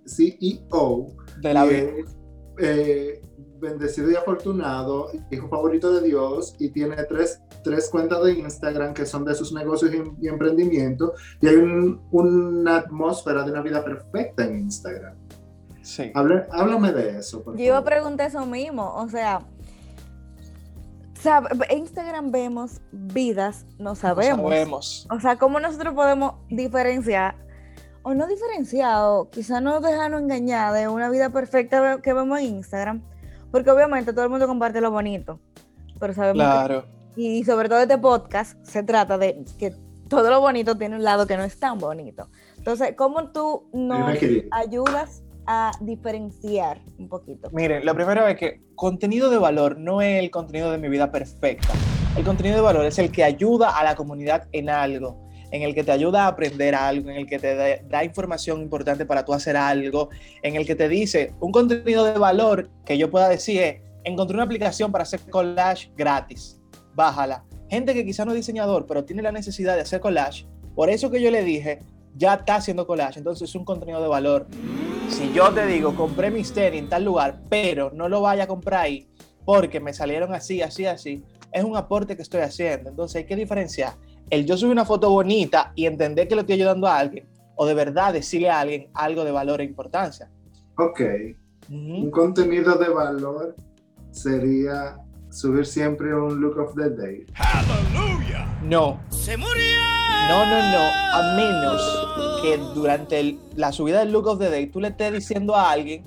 CEO 0.05 1.07
De 1.41 1.53
la 1.53 1.65
y 1.65 1.69
vida. 1.69 1.79
es 1.97 2.15
eh, 2.61 3.21
bendecido 3.61 4.09
y 4.11 4.15
afortunado, 4.15 5.09
hijo 5.31 5.47
favorito 5.49 5.93
de 5.93 6.07
Dios, 6.07 6.55
y 6.59 6.69
tiene 6.69 6.95
tres, 7.03 7.41
tres 7.63 7.89
cuentas 7.89 8.23
de 8.23 8.33
Instagram 8.33 8.93
que 8.93 9.05
son 9.05 9.23
de 9.25 9.35
sus 9.35 9.53
negocios 9.53 9.91
y, 9.93 10.25
y 10.25 10.27
emprendimientos, 10.29 11.11
y 11.41 11.47
hay 11.47 11.55
un- 11.57 12.01
una 12.11 12.77
atmósfera 12.77 13.43
de 13.43 13.51
una 13.51 13.61
vida 13.61 13.83
perfecta 13.83 14.45
en 14.45 14.59
Instagram. 14.59 15.15
Sí. 15.81 16.11
Hable- 16.13 16.45
háblame 16.51 16.91
de 16.93 17.17
eso. 17.19 17.43
por 17.43 17.57
Yo 17.57 17.73
favor. 17.73 17.89
preguntar 17.89 18.27
eso 18.27 18.45
mismo. 18.45 18.93
O 18.95 19.07
sea, 19.09 19.45
en 21.25 21.77
Instagram 21.77 22.31
vemos 22.31 22.81
vidas, 22.91 23.65
no 23.77 23.95
sabemos. 23.95 24.49
Sabemos. 24.51 25.07
O 25.11 25.19
sea, 25.19 25.37
¿cómo 25.37 25.59
nosotros 25.59 25.93
podemos 25.93 26.35
diferenciar, 26.49 27.35
o 28.03 28.13
no 28.13 28.27
diferenciar, 28.27 28.95
o 29.03 29.29
quizá 29.29 29.59
no 29.61 29.81
dejarnos 29.81 30.21
engañar 30.21 30.73
de 30.73 30.87
una 30.87 31.09
vida 31.09 31.29
perfecta 31.29 31.99
que 32.01 32.13
vemos 32.13 32.39
en 32.39 32.45
Instagram? 32.45 33.01
Porque 33.51 33.69
obviamente 33.71 34.13
todo 34.13 34.23
el 34.23 34.29
mundo 34.29 34.47
comparte 34.47 34.79
lo 34.81 34.91
bonito, 34.91 35.39
pero 35.99 36.13
sabemos 36.13 36.41
que- 36.43 36.45
Claro. 36.45 36.85
y 37.15 37.43
sobre 37.43 37.67
todo 37.67 37.79
este 37.79 37.97
podcast 37.97 38.57
se 38.65 38.83
trata 38.83 39.17
de 39.17 39.43
que 39.57 39.73
todo 40.07 40.29
lo 40.29 40.39
bonito 40.39 40.77
tiene 40.77 40.95
un 40.95 41.03
lado 41.03 41.27
que 41.27 41.35
no 41.37 41.43
es 41.43 41.59
tan 41.59 41.77
bonito. 41.79 42.29
Entonces, 42.57 42.93
¿cómo 42.97 43.31
tú 43.31 43.69
nos 43.73 44.17
ayudas 44.51 45.21
a 45.51 45.71
diferenciar 45.81 46.79
un 46.99 47.09
poquito? 47.09 47.49
Miren, 47.51 47.83
lo 47.83 47.95
primero 47.95 48.27
es 48.27 48.37
que 48.37 48.61
contenido 48.75 49.31
de 49.31 49.39
valor 49.39 49.79
no 49.79 49.99
es 49.99 50.19
el 50.19 50.29
contenido 50.29 50.71
de 50.71 50.77
mi 50.77 50.89
vida 50.89 51.11
perfecta. 51.11 51.73
El 52.15 52.23
contenido 52.23 52.57
de 52.57 52.61
valor 52.61 52.85
es 52.85 52.99
el 52.99 53.11
que 53.11 53.23
ayuda 53.23 53.75
a 53.75 53.83
la 53.83 53.95
comunidad 53.95 54.47
en 54.51 54.69
algo, 54.69 55.27
en 55.49 55.63
el 55.63 55.73
que 55.73 55.83
te 55.83 55.91
ayuda 55.91 56.25
a 56.25 56.27
aprender 56.27 56.75
algo, 56.75 57.09
en 57.09 57.15
el 57.15 57.25
que 57.25 57.39
te 57.39 57.81
da, 57.83 58.03
información 58.03 58.61
importante 58.61 59.07
para 59.07 59.25
tú 59.25 59.33
hacer 59.33 59.57
algo, 59.57 60.09
en 60.43 60.55
el 60.55 60.67
que 60.67 60.75
te 60.75 60.87
dice 60.87 61.33
un 61.39 61.51
contenido 61.51 62.05
de 62.05 62.19
valor 62.19 62.69
que 62.85 62.99
yo 62.99 63.09
pueda 63.09 63.27
decir 63.27 63.59
es, 63.59 63.81
encontré 64.03 64.35
una 64.35 64.43
aplicación 64.43 64.91
para 64.91 65.01
hacer 65.01 65.19
collage 65.31 65.91
gratis, 65.97 66.61
bájala. 66.93 67.43
Gente 67.71 67.95
que 67.95 68.05
quizá 68.05 68.23
no 68.23 68.33
es 68.33 68.37
diseñador, 68.37 68.85
pero 68.85 69.03
tiene 69.03 69.23
la 69.23 69.31
necesidad 69.31 69.73
de 69.73 69.81
hacer 69.81 69.99
collage, 69.99 70.45
por 70.75 70.91
eso 70.91 71.09
que 71.09 71.23
yo 71.23 71.31
le 71.31 71.43
dije, 71.43 71.79
ya 72.15 72.35
está 72.35 72.55
haciendo 72.55 72.85
collage, 72.85 73.19
entonces 73.19 73.49
es 73.49 73.55
un 73.55 73.65
contenido 73.65 74.01
de 74.01 74.07
valor. 74.07 74.47
Si 75.09 75.31
yo 75.33 75.51
te 75.53 75.65
digo, 75.65 75.95
compré 75.95 76.31
mis 76.31 76.53
tenis 76.53 76.81
en 76.81 76.89
tal 76.89 77.05
lugar, 77.05 77.41
pero 77.49 77.91
no 77.93 78.09
lo 78.09 78.21
vaya 78.21 78.43
a 78.43 78.47
comprar 78.47 78.81
ahí 78.81 79.07
porque 79.45 79.79
me 79.79 79.93
salieron 79.93 80.33
así, 80.33 80.61
así, 80.61 80.85
así, 80.85 81.23
es 81.51 81.63
un 81.63 81.75
aporte 81.75 82.15
que 82.15 82.21
estoy 82.21 82.41
haciendo. 82.41 82.89
Entonces 82.89 83.17
hay 83.17 83.25
que 83.25 83.35
diferenciar 83.35 83.93
el 84.29 84.45
yo 84.45 84.57
subir 84.57 84.71
una 84.71 84.85
foto 84.85 85.09
bonita 85.09 85.71
y 85.75 85.85
entender 85.85 86.27
que 86.27 86.35
le 86.35 86.41
estoy 86.41 86.55
ayudando 86.55 86.87
a 86.87 86.97
alguien 86.97 87.27
o 87.55 87.65
de 87.65 87.73
verdad 87.73 88.13
decirle 88.13 88.49
a 88.49 88.59
alguien 88.59 88.89
algo 88.93 89.23
de 89.23 89.31
valor 89.31 89.61
e 89.61 89.63
importancia. 89.63 90.29
Ok. 90.77 91.01
Un 91.69 92.09
contenido 92.09 92.75
de 92.75 92.89
valor 92.89 93.55
sería 94.11 94.97
subir 95.29 95.65
siempre 95.65 96.13
un 96.13 96.39
look 96.41 96.57
of 96.57 96.75
the 96.75 96.89
day. 96.89 97.25
Aleluya. 97.35 98.47
No, 98.63 98.99
Se 99.09 99.37
murió. 99.37 99.53
no, 100.27 100.45
no, 100.45 100.71
no, 100.71 100.89
a 101.13 101.35
menos 101.35 102.41
que 102.41 102.57
durante 102.73 103.19
el- 103.19 103.39
la 103.55 103.71
subida 103.71 103.99
del 103.99 104.11
look 104.11 104.27
of 104.27 104.39
the 104.39 104.49
day 104.49 104.67
tú 104.67 104.79
le 104.79 104.89
estés 104.89 105.13
diciendo 105.13 105.55
a 105.55 105.71
alguien 105.71 106.03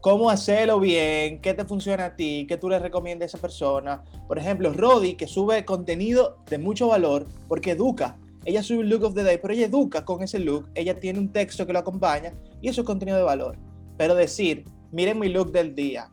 cómo 0.00 0.30
hacerlo 0.30 0.80
bien, 0.80 1.40
qué 1.40 1.54
te 1.54 1.64
funciona 1.64 2.06
a 2.06 2.16
ti, 2.16 2.44
qué 2.48 2.56
tú 2.56 2.68
le 2.68 2.78
recomiendas 2.78 3.26
a 3.26 3.36
esa 3.36 3.38
persona. 3.40 4.02
Por 4.26 4.38
ejemplo, 4.38 4.72
Rodi, 4.72 5.14
que 5.14 5.26
sube 5.28 5.64
contenido 5.64 6.38
de 6.50 6.58
mucho 6.58 6.88
valor 6.88 7.26
porque 7.48 7.72
educa. 7.72 8.16
Ella 8.44 8.62
sube 8.64 8.78
un 8.80 8.88
look 8.88 9.04
of 9.04 9.14
the 9.14 9.22
day, 9.22 9.38
pero 9.40 9.54
ella 9.54 9.66
educa 9.66 10.04
con 10.04 10.22
ese 10.22 10.40
look, 10.40 10.68
ella 10.74 10.98
tiene 10.98 11.20
un 11.20 11.30
texto 11.30 11.64
que 11.66 11.72
lo 11.72 11.78
acompaña 11.78 12.32
y 12.60 12.68
eso 12.68 12.80
es 12.80 12.86
contenido 12.86 13.16
de 13.16 13.22
valor. 13.22 13.56
Pero 13.96 14.16
decir, 14.16 14.64
miren 14.90 15.20
mi 15.20 15.28
look 15.28 15.52
del 15.52 15.76
día, 15.76 16.10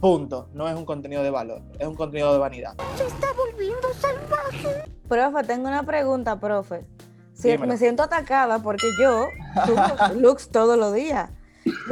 punto, 0.00 0.48
no 0.54 0.68
es 0.68 0.74
un 0.76 0.84
contenido 0.84 1.22
de 1.22 1.30
valor, 1.30 1.62
es 1.78 1.86
un 1.86 1.94
contenido 1.94 2.32
de 2.32 2.38
vanidad. 2.38 2.74
Profe, 5.08 5.44
tengo 5.46 5.68
una 5.68 5.82
pregunta, 5.84 6.38
profe. 6.38 6.86
Si 7.34 7.56
me 7.58 7.76
siento 7.78 8.02
atacada 8.02 8.58
porque 8.62 8.86
yo 9.00 9.26
subo 9.66 10.14
looks 10.20 10.48
todos 10.50 10.76
los 10.78 10.92
días. 10.94 11.30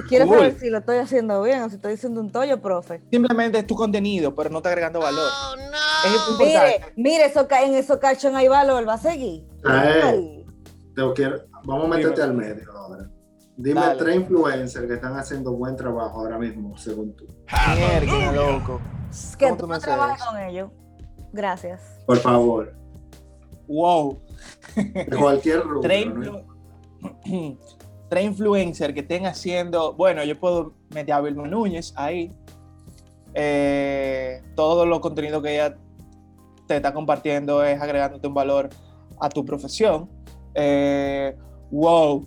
Quiero 0.09 0.27
Cool. 0.27 0.37
saber 0.39 0.59
si 0.59 0.71
lo 0.71 0.79
estoy 0.79 0.97
haciendo 0.99 1.43
bien 1.43 1.63
o 1.63 1.69
si 1.69 1.77
estoy 1.77 1.93
diciendo 1.93 2.21
un 2.21 2.31
tollo, 2.33 2.61
profe. 2.61 3.03
Simplemente 3.11 3.59
es 3.59 3.67
tu 3.67 3.75
contenido, 3.75 4.35
pero 4.35 4.51
no 4.51 4.59
está 4.59 4.71
agregando 4.71 5.01
valor. 5.01 5.31
Es 6.05 6.11
Mire, 6.11 6.17
importante. 6.31 6.93
mire, 6.97 7.25
eso, 7.27 7.47
en 7.51 7.75
eso 7.75 7.99
cachón 8.01 8.35
hay 8.37 8.49
valor, 8.49 8.89
va 8.89 8.95
a 8.95 8.99
seguir. 8.99 9.45
Ay. 9.65 10.01
Ay. 10.03 10.47
Te 10.95 11.03
quiero- 11.15 11.41
vamos 11.65 11.85
a 11.85 11.89
meterte 11.97 12.23
al 12.23 12.35
medio 12.35 12.73
ahora. 12.73 13.11
Dime 13.61 13.81
Dale. 13.81 13.99
tres 13.99 14.17
influencers 14.17 14.87
que 14.87 14.95
están 14.95 15.17
haciendo 15.17 15.53
buen 15.53 15.75
trabajo 15.75 16.21
ahora 16.21 16.39
mismo, 16.39 16.77
según 16.79 17.15
tú. 17.17 17.27
Mierda, 17.77 18.33
loco. 18.33 18.81
Que 19.37 19.47
¿Cómo 19.47 19.57
tú 19.57 19.67
no 19.67 19.75
eso? 19.75 19.87
con 20.31 20.41
ellos. 20.41 20.71
Gracias. 21.33 21.81
Por 22.07 22.19
favor. 22.19 22.73
wow. 23.67 24.23
De 24.77 25.17
cualquier 25.19 25.61
rubro. 25.65 25.81
Tres, 25.81 26.07
¿no? 26.07 26.43
influ- 27.25 27.59
tres 28.09 28.25
influencers 28.25 28.95
que 28.95 29.01
estén 29.01 29.27
haciendo, 29.27 29.93
bueno, 29.95 30.23
yo 30.25 30.39
puedo 30.39 30.75
meter 30.95 31.15
a 31.15 31.21
Vilma 31.21 31.49
Núñez 31.49 31.93
ahí. 31.97 32.33
Eh, 33.35 34.41
todo 34.55 34.87
los 34.87 35.01
contenidos 35.01 35.43
que 35.43 35.55
ella 35.55 35.77
te 36.69 36.77
está 36.77 36.95
compartiendo 36.95 37.63
es 37.65 37.81
agregándote 37.81 38.27
un 38.29 38.35
valor 38.35 38.69
a 39.21 39.29
tu 39.29 39.45
profesión. 39.45 40.09
Eh, 40.55 41.37
wow, 41.73 42.27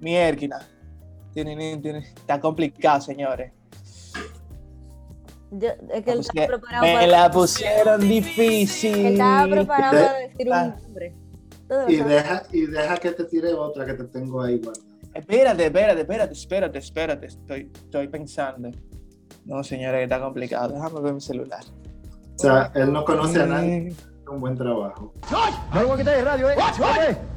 mierda. 0.00 0.66
Está 1.34 2.40
complicado, 2.40 3.00
señores. 3.00 3.52
Yo- 5.52 5.68
es 5.92 6.04
que 6.04 6.12
él 6.12 6.20
estaba 6.20 6.40
que 6.42 6.46
preparado 6.46 6.84
me 6.84 6.94
para- 6.94 7.06
la 7.06 7.30
pusieron 7.30 8.00
difícil. 8.00 9.06
Estaba 9.06 9.48
preparado 9.50 9.96
De- 9.96 10.02
para 10.04 10.18
decir 10.18 10.46
un 10.46 10.52
Ah. 10.52 10.76
nombre. 10.80 11.14
Todo 11.68 11.88
Y 11.88 11.96
deja, 11.96 12.42
y 12.52 12.66
deja 12.66 12.96
que 12.96 13.10
te 13.12 13.24
tire 13.24 13.52
otra 13.54 13.84
que 13.86 13.94
te 13.94 14.04
tengo 14.04 14.42
ahí 14.42 14.58
guardada. 14.58 14.86
Espérate, 15.14 15.66
espérate, 15.66 16.00
espérate, 16.02 16.32
espérate, 16.32 16.78
espérate. 16.78 17.26
Estoy, 17.26 17.70
estoy 17.74 18.08
pensando. 18.08 18.70
No, 19.44 19.62
señores, 19.64 20.02
está 20.04 20.20
complicado. 20.20 20.72
Déjame 20.74 21.00
ver 21.00 21.14
mi 21.14 21.20
celular. 21.20 21.64
O 22.36 22.38
sea, 22.38 22.70
él 22.74 22.92
no 22.92 23.04
conoce 23.04 23.40
a 23.42 23.46
nadie. 23.46 23.90
Mm, 23.90 24.32
Un 24.32 24.40
buen 24.40 24.56
trabajo. 24.56 25.12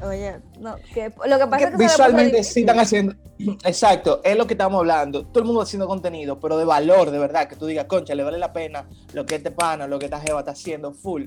Oye, 0.06 0.36
no, 0.60 0.76
que 0.94 1.12
lo 1.26 1.38
que 1.38 1.46
pasa 1.48 1.64
es 1.64 1.70
que 1.72 1.76
visualmente 1.76 2.44
sí 2.44 2.60
están 2.60 2.78
haciendo. 2.78 3.14
Exacto, 3.64 4.20
es 4.24 4.36
lo 4.36 4.46
que 4.46 4.54
estamos 4.54 4.78
hablando. 4.78 5.26
Todo 5.26 5.40
el 5.40 5.46
mundo 5.46 5.60
haciendo 5.60 5.86
contenido, 5.86 6.38
pero 6.38 6.56
de 6.56 6.64
valor, 6.64 7.10
de 7.10 7.18
verdad, 7.18 7.48
que 7.48 7.56
tú 7.56 7.66
digas, 7.66 7.86
concha, 7.86 8.14
le 8.14 8.24
vale 8.24 8.38
la 8.38 8.52
pena 8.52 8.88
lo 9.12 9.26
que 9.26 9.36
este 9.36 9.50
pana, 9.50 9.86
lo 9.86 9.98
que 9.98 10.06
esta 10.06 10.20
jeva 10.20 10.40
está 10.40 10.52
haciendo 10.52 10.92
full. 10.92 11.26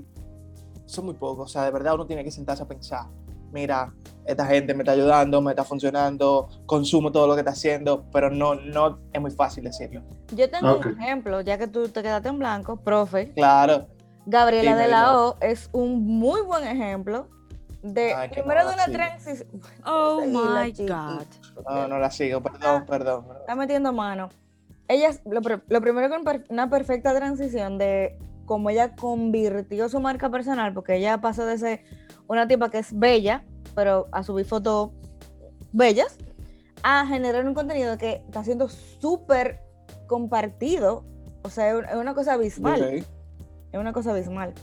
Son 0.85 1.05
muy 1.05 1.15
pocos, 1.15 1.45
o 1.45 1.51
sea, 1.51 1.63
de 1.63 1.71
verdad 1.71 1.95
uno 1.95 2.05
tiene 2.05 2.23
que 2.23 2.31
sentarse 2.31 2.63
a 2.63 2.67
pensar. 2.67 3.07
Mira, 3.51 3.93
esta 4.25 4.45
gente 4.45 4.73
me 4.73 4.83
está 4.83 4.91
ayudando, 4.91 5.41
me 5.41 5.51
está 5.51 5.63
funcionando, 5.63 6.49
consumo 6.65 7.11
todo 7.11 7.27
lo 7.27 7.33
que 7.33 7.41
está 7.41 7.51
haciendo, 7.51 8.05
pero 8.11 8.29
no, 8.29 8.55
no 8.55 8.99
es 9.11 9.21
muy 9.21 9.31
fácil 9.31 9.63
decirlo. 9.63 10.01
Yo 10.33 10.49
tengo 10.49 10.77
un 10.77 11.01
ejemplo, 11.01 11.41
ya 11.41 11.57
que 11.57 11.67
tú 11.67 11.87
te 11.87 12.01
quedaste 12.03 12.29
en 12.29 12.39
blanco, 12.39 12.77
profe. 12.77 13.31
Claro, 13.33 13.87
Gabriela 14.25 14.71
Dime, 14.71 14.83
de 14.83 14.87
la. 14.89 15.19
O 15.19 15.37
es 15.39 15.69
un 15.71 16.05
muy 16.05 16.41
buen 16.41 16.65
ejemplo 16.65 17.29
de 17.93 18.13
Ay, 18.13 18.29
primero 18.29 18.67
de 18.67 18.73
una 18.73 18.85
transición. 18.85 19.47
Oh 19.85 20.21
my. 20.25 20.71
God. 20.87 21.23
no, 21.69 21.87
no 21.87 21.99
la 21.99 22.11
sigo, 22.11 22.39
Ah. 22.39 22.43
perdón, 22.43 22.85
perdón. 22.85 23.23
perdón. 23.25 23.37
Está 23.41 23.55
metiendo 23.55 23.93
mano. 23.93 24.29
Ella, 24.87 25.09
es- 25.09 25.21
lo, 25.25 25.41
lo 25.67 25.81
primero 25.81 26.23
per- 26.23 26.45
una 26.49 26.69
perfecta 26.69 27.13
transición 27.15 27.77
de 27.77 28.17
cómo 28.45 28.69
ella 28.69 28.95
convirtió 28.95 29.89
su 29.89 29.99
marca 29.99 30.29
personal, 30.29 30.73
porque 30.73 30.95
ella 30.95 31.19
pasó 31.19 31.45
de 31.45 31.57
ser 31.57 31.81
una 32.27 32.47
tipa 32.47 32.69
que 32.69 32.79
es 32.79 32.97
bella, 32.97 33.43
pero 33.75 34.07
a 34.11 34.23
subir 34.23 34.45
fotos 34.45 34.91
bellas, 35.73 36.17
a 36.83 37.05
generar 37.05 37.45
un 37.45 37.53
contenido 37.53 37.97
que 37.97 38.23
está 38.25 38.43
siendo 38.43 38.69
súper 38.69 39.59
compartido. 40.07 41.03
O 41.43 41.49
sea, 41.49 41.69
es 41.69 41.75
un- 41.75 41.85
es 41.85 41.95
una 41.95 42.13
cosa 42.13 42.33
abismal. 42.33 42.81
Ok. 42.81 43.03
Es 43.73 43.79
una 43.79 43.91
cosa 43.91 44.11
abismal. 44.11 44.53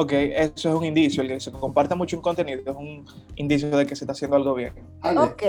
Ok, 0.00 0.12
eso 0.12 0.70
es 0.70 0.74
un 0.74 0.84
indicio. 0.84 1.22
El 1.22 1.28
que 1.28 1.40
se 1.40 1.52
comparta 1.52 1.94
mucho 1.94 2.16
un 2.16 2.22
contenido 2.22 2.62
es 2.64 2.74
un 2.74 3.04
indicio 3.36 3.68
de 3.68 3.84
que 3.84 3.94
se 3.94 4.04
está 4.04 4.12
haciendo 4.12 4.36
algo 4.36 4.54
bien. 4.54 4.72
Ale, 5.02 5.20
Ok. 5.20 5.42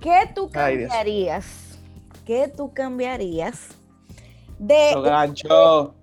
¿Qué 0.00 0.30
tú 0.34 0.48
Ay, 0.54 0.78
cambiarías? 0.78 1.78
¿Qué 2.24 2.48
tú 2.48 2.72
cambiarías 2.72 3.68
de... 4.58 4.92
Lo 4.94 5.02
gancho. 5.02 5.94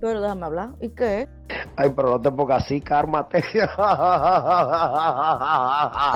Pero 0.00 0.20
déjame 0.20 0.46
hablar. 0.46 0.70
¿Y 0.80 0.88
qué? 0.88 1.28
Ay, 1.76 1.92
pero 1.94 2.10
no 2.10 2.20
te 2.20 2.32
pongas 2.32 2.64
así, 2.64 2.80
cármate. 2.80 3.38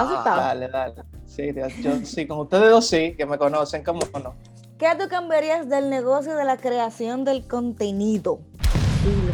Asustado. 0.02 0.40
Dale, 0.40 0.68
dale. 0.68 0.94
Sí, 1.24 1.52
yo 1.54 2.00
sí, 2.02 2.26
con 2.26 2.40
ustedes 2.40 2.68
dos 2.68 2.88
sí, 2.88 3.14
que 3.16 3.26
me 3.26 3.38
conocen, 3.38 3.84
¿cómo 3.84 4.00
no? 4.24 4.34
¿Qué 4.76 4.88
tú 4.98 5.08
cambiarías 5.08 5.68
del 5.68 5.88
negocio 5.88 6.34
de 6.34 6.44
la 6.44 6.56
creación 6.56 7.24
del 7.24 7.46
contenido? 7.46 8.40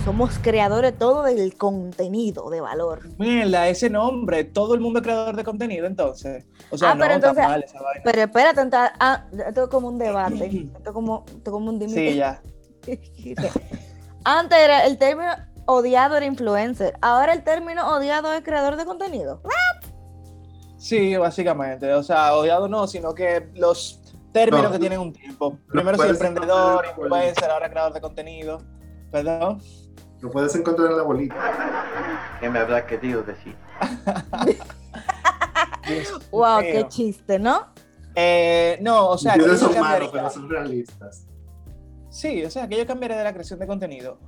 Somos 0.05 0.39
creadores 0.41 0.97
todo 0.97 1.25
del 1.25 1.57
contenido 1.57 2.49
de 2.51 2.61
valor. 2.61 3.01
Mierda, 3.19 3.69
ese 3.69 3.91
nombre, 3.91 4.45
todo 4.45 4.75
el 4.75 4.81
mundo 4.81 5.01
es 5.01 5.03
creador 5.03 5.35
de 5.35 5.43
contenido, 5.43 5.87
entonces. 5.87 6.45
O 6.71 6.79
sea, 6.79 6.91
Ah, 6.93 6.95
no, 6.95 7.01
pero 7.01 7.15
está 7.15 7.29
entonces- 7.31 7.49
mal 7.51 7.63
esa 7.65 7.83
vaina. 7.83 8.01
Pero 8.05 8.21
espérate, 8.23 8.61
entonces, 8.61 8.91
ah, 9.01 9.25
esto 9.49 9.65
es 9.65 9.69
como 9.69 9.89
un 9.89 9.99
debate. 9.99 10.47
Esto 10.77 10.91
es 10.91 10.93
como, 10.93 11.25
esto 11.27 11.41
es 11.45 11.51
como 11.51 11.69
un 11.71 11.79
dimite. 11.81 12.11
Sí, 12.13 12.17
ya. 12.17 12.41
Antes 14.25 14.59
era 14.59 14.87
el 14.87 14.99
término 14.99 15.31
odiado 15.67 16.17
era 16.17 16.27
influencer. 16.27 16.97
Ahora 17.03 17.33
el 17.33 17.43
término 17.43 17.89
odiado 17.97 18.33
es 18.33 18.43
creador 18.43 18.77
de 18.77 18.85
contenido. 18.85 19.43
Sí, 20.79 21.17
básicamente. 21.17 21.93
O 21.95 22.03
sea, 22.05 22.35
odiado 22.37 22.69
no, 22.69 22.87
sino 22.87 23.13
que 23.15 23.49
los 23.55 24.01
términos 24.33 24.67
No. 24.67 24.73
que 24.73 24.79
tienen 24.79 25.01
un 25.01 25.13
tiempo. 25.13 25.59
Primero 25.69 25.97
soy 25.97 26.11
emprendedor, 26.11 26.85
influencer, 26.87 27.51
ahora 27.51 27.69
creador 27.69 27.93
de 27.93 28.01
contenido. 28.01 28.59
Perdón. 29.17 29.63
Lo 30.21 30.31
puedes 30.31 30.55
encontrar 30.55 30.91
en 30.91 30.97
la 30.99 31.03
bolita. 31.03 31.37
¿Qué 32.41 32.51
me 32.51 32.59
habrás 32.59 32.85
querido 32.85 33.23
decir? 33.23 33.57
Wow, 36.33 36.63
mío. 36.63 36.73
qué 36.73 36.89
chiste, 36.89 37.39
¿no? 37.39 37.69
Eh, 38.17 38.77
no, 38.83 39.11
o 39.11 39.17
sea, 39.19 39.37
yo 39.37 39.57
son 39.57 39.79
malos, 39.79 40.11
pero 40.13 40.29
son 40.31 40.51
realistas. 40.51 41.29
Sí, 42.11 42.45
o 42.45 42.51
sea, 42.51 42.67
que 42.67 42.77
yo 42.77 42.85
cambiaría 42.85 43.17
de 43.17 43.23
la 43.23 43.33
creación 43.33 43.61
de 43.61 43.69
contenido. 43.69 44.19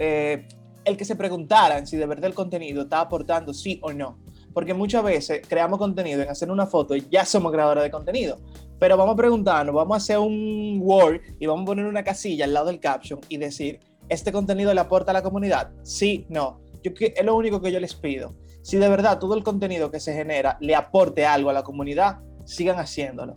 eh, 0.00 0.48
el 0.84 0.96
que 0.96 1.04
se 1.04 1.14
preguntaran 1.16 1.86
si 1.86 1.96
de 1.96 2.06
verdad 2.06 2.26
el 2.26 2.34
contenido 2.34 2.82
está 2.82 3.00
aportando 3.00 3.54
sí 3.54 3.78
o 3.82 3.92
no. 3.92 4.18
Porque 4.52 4.74
muchas 4.74 5.04
veces 5.04 5.42
creamos 5.46 5.78
contenido 5.78 6.22
en 6.22 6.28
hacer 6.28 6.50
una 6.50 6.66
foto 6.66 6.96
y 6.96 7.06
ya 7.08 7.24
somos 7.24 7.52
creadores 7.52 7.84
de 7.84 7.90
contenido. 7.90 8.38
Pero 8.78 8.96
vamos 8.96 9.14
a 9.14 9.16
preguntarnos, 9.16 9.74
vamos 9.74 9.94
a 9.94 9.98
hacer 9.98 10.18
un 10.18 10.80
Word 10.82 11.20
y 11.38 11.46
vamos 11.46 11.62
a 11.62 11.66
poner 11.66 11.86
una 11.86 12.02
casilla 12.04 12.44
al 12.44 12.52
lado 12.54 12.66
del 12.66 12.80
caption 12.80 13.20
y 13.28 13.36
decir, 13.36 13.80
¿este 14.08 14.32
contenido 14.32 14.72
le 14.74 14.80
aporta 14.80 15.10
a 15.10 15.14
la 15.14 15.22
comunidad? 15.22 15.70
Sí, 15.82 16.26
no. 16.28 16.60
Yo, 16.82 16.94
que- 16.94 17.14
es 17.16 17.24
lo 17.24 17.34
único 17.36 17.60
que 17.60 17.72
yo 17.72 17.80
les 17.80 17.94
pido. 17.94 18.34
Si 18.62 18.76
de 18.78 18.88
verdad 18.88 19.18
todo 19.18 19.34
el 19.34 19.42
contenido 19.44 19.90
que 19.90 20.00
se 20.00 20.12
genera 20.12 20.56
le 20.60 20.74
aporte 20.74 21.24
algo 21.26 21.50
a 21.50 21.52
la 21.52 21.62
comunidad, 21.62 22.18
sigan 22.44 22.78
haciéndolo. 22.78 23.36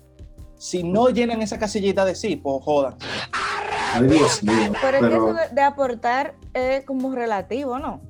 Si 0.57 0.83
no 0.83 1.09
llenan 1.09 1.41
esa 1.41 1.57
casillita 1.57 2.03
de 2.05 2.15
sí, 2.15 2.35
pues 2.35 2.63
jodan. 2.63 2.95
Dios 4.07 4.43
mío. 4.43 4.71
Pero 4.81 4.97
es 4.97 5.01
que 5.03 5.15
eso 5.15 5.33
de, 5.33 5.55
de 5.55 5.61
aportar 5.61 6.35
es 6.53 6.85
como 6.85 7.11
relativo, 7.13 7.79
¿no? 7.79 8.01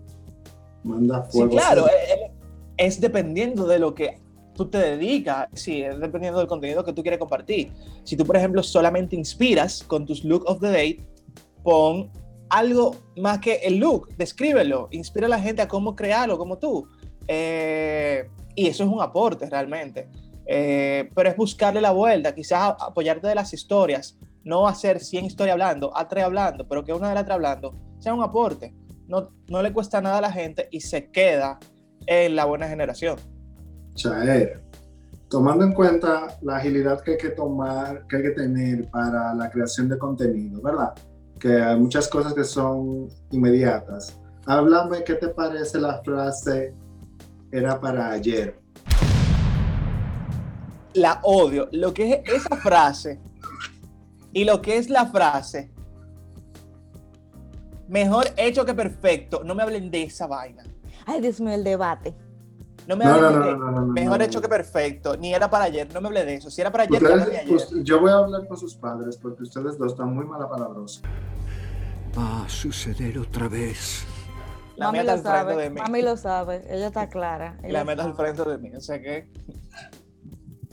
manda 0.83 1.25
Sí, 1.29 1.37
fuego. 1.39 1.51
claro, 1.51 1.87
eh, 1.87 1.91
eh, 2.13 2.31
es 2.77 2.99
dependiendo 3.01 3.67
de 3.67 3.79
lo 3.79 3.93
que 3.93 4.19
tú 4.55 4.69
te 4.69 4.77
dedicas, 4.77 5.47
sí, 5.53 5.81
es 5.83 5.99
dependiendo 5.99 6.39
del 6.39 6.47
contenido 6.47 6.83
que 6.83 6.93
tú 6.93 7.01
quieres 7.01 7.19
compartir. 7.19 7.71
Si 8.03 8.15
tú, 8.17 8.25
por 8.25 8.35
ejemplo, 8.37 8.63
solamente 8.63 9.15
inspiras 9.15 9.83
con 9.83 10.05
tus 10.05 10.23
look 10.23 10.43
of 10.47 10.59
the 10.61 10.69
day, 10.69 11.05
pon 11.63 12.09
algo 12.49 12.95
más 13.17 13.39
que 13.39 13.55
el 13.63 13.77
look, 13.77 14.09
descríbelo, 14.17 14.87
inspira 14.91 15.27
a 15.27 15.29
la 15.29 15.39
gente 15.39 15.61
a 15.61 15.67
cómo 15.67 15.95
crearlo 15.95 16.37
como 16.37 16.57
tú. 16.57 16.87
Eh, 17.27 18.29
y 18.55 18.67
eso 18.67 18.83
es 18.83 18.89
un 18.89 19.01
aporte 19.01 19.49
realmente. 19.49 20.09
Eh, 20.45 21.09
pero 21.13 21.29
es 21.29 21.37
buscarle 21.37 21.79
la 21.79 21.91
vuelta, 21.91 22.33
quizás 22.33 22.73
apoyarte 22.79 23.27
de 23.27 23.35
las 23.35 23.53
historias, 23.53 24.17
no 24.43 24.67
hacer 24.67 24.99
100 24.99 25.25
historias 25.25 25.53
hablando, 25.53 25.95
a 25.95 26.07
tres 26.07 26.23
hablando, 26.23 26.67
pero 26.67 26.83
que 26.83 26.91
una 26.91 27.09
de 27.09 27.15
las 27.15 27.23
tres 27.23 27.35
hablando 27.35 27.75
sea 27.99 28.13
un 28.13 28.23
aporte. 28.23 28.73
No, 29.07 29.29
no 29.47 29.61
le 29.61 29.71
cuesta 29.71 30.01
nada 30.01 30.17
a 30.17 30.21
la 30.21 30.31
gente 30.31 30.67
y 30.71 30.81
se 30.81 31.11
queda 31.11 31.59
en 32.07 32.35
la 32.35 32.45
buena 32.45 32.67
generación. 32.67 33.17
Chaer, 33.93 34.61
tomando 35.29 35.63
en 35.63 35.73
cuenta 35.73 36.37
la 36.41 36.57
agilidad 36.57 37.01
que 37.01 37.11
hay 37.11 37.17
que 37.17 37.29
tomar, 37.29 38.07
que 38.07 38.17
hay 38.17 38.23
que 38.23 38.31
tener 38.31 38.89
para 38.89 39.33
la 39.35 39.49
creación 39.51 39.87
de 39.87 39.97
contenido, 39.97 40.61
¿verdad? 40.61 40.93
Que 41.39 41.61
hay 41.61 41.79
muchas 41.79 42.07
cosas 42.07 42.33
que 42.33 42.43
son 42.43 43.07
inmediatas. 43.31 44.19
Háblame, 44.45 45.03
¿qué 45.03 45.13
te 45.15 45.29
parece 45.29 45.79
la 45.79 46.01
frase 46.03 46.73
era 47.51 47.79
para 47.79 48.11
ayer? 48.11 48.59
La 50.93 51.19
odio. 51.23 51.69
Lo 51.71 51.93
que 51.93 52.23
es 52.25 52.33
esa 52.45 52.55
frase 52.57 53.21
y 54.33 54.43
lo 54.43 54.61
que 54.61 54.77
es 54.77 54.89
la 54.89 55.05
frase, 55.05 55.71
mejor 57.87 58.25
hecho 58.37 58.65
que 58.65 58.73
perfecto. 58.73 59.41
No 59.43 59.55
me 59.55 59.63
hablen 59.63 59.89
de 59.91 60.03
esa 60.03 60.27
vaina. 60.27 60.63
Ay, 61.05 61.21
Dios 61.21 61.39
mío, 61.39 61.53
el 61.53 61.63
debate. 61.63 62.13
No 62.87 62.95
me 62.97 63.05
No, 63.05 63.11
hablen 63.13 63.31
no, 63.33 63.39
no, 63.39 63.45
de 63.45 63.51
no, 63.51 63.71
no, 63.71 63.81
no, 63.81 63.87
mejor 63.93 64.17
no, 64.17 64.23
hecho 64.25 64.39
no. 64.39 64.41
que 64.41 64.49
perfecto. 64.49 65.15
Ni 65.15 65.33
era 65.33 65.49
para 65.49 65.65
ayer. 65.65 65.87
No 65.93 66.01
me 66.01 66.07
hablé 66.07 66.25
de 66.25 66.35
eso. 66.35 66.49
Si 66.49 66.59
era 66.59 66.71
para 66.71 66.83
ayer, 66.85 67.01
Ustedes- 67.03 67.39
ayer. 67.39 67.55
us- 67.55 67.73
yo 67.83 67.99
voy 67.99 68.09
a 68.11 68.15
hablar 68.15 68.47
con 68.47 68.57
sus 68.57 68.75
padres 68.75 69.15
porque 69.17 69.43
ustedes 69.43 69.77
dos 69.77 69.91
están 69.91 70.13
muy 70.13 70.25
malapalabrosos. 70.25 71.03
Va 72.17 72.45
a 72.45 72.49
suceder 72.49 73.17
otra 73.19 73.47
vez. 73.47 74.05
La 74.75 74.87
Mami 74.87 74.99
meta 74.99 75.11
lo 75.11 75.17
al 75.17 75.21
frente 75.23 75.39
sabe. 75.51 75.63
de 75.63 75.69
mí. 75.69 75.81
Mami 75.81 76.01
lo 76.01 76.17
sabe. 76.17 76.65
Ella 76.69 76.87
está 76.87 77.09
clara. 77.09 77.57
La 77.67 77.83
meta 77.83 78.03
al 78.03 78.13
frente 78.15 78.43
de 78.43 78.57
mí. 78.57 78.71
O 78.75 78.81
sea 78.81 79.01
que. 79.01 79.29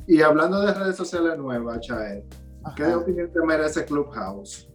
Y 0.06 0.22
hablando 0.22 0.60
de 0.60 0.72
redes 0.72 0.96
sociales 0.96 1.36
nuevas, 1.38 1.80
Chael, 1.80 2.24
¿qué 2.76 2.84
Ajá. 2.84 2.98
opinión 2.98 3.30
te 3.32 3.40
merece 3.44 3.84
Clubhouse? 3.84 4.68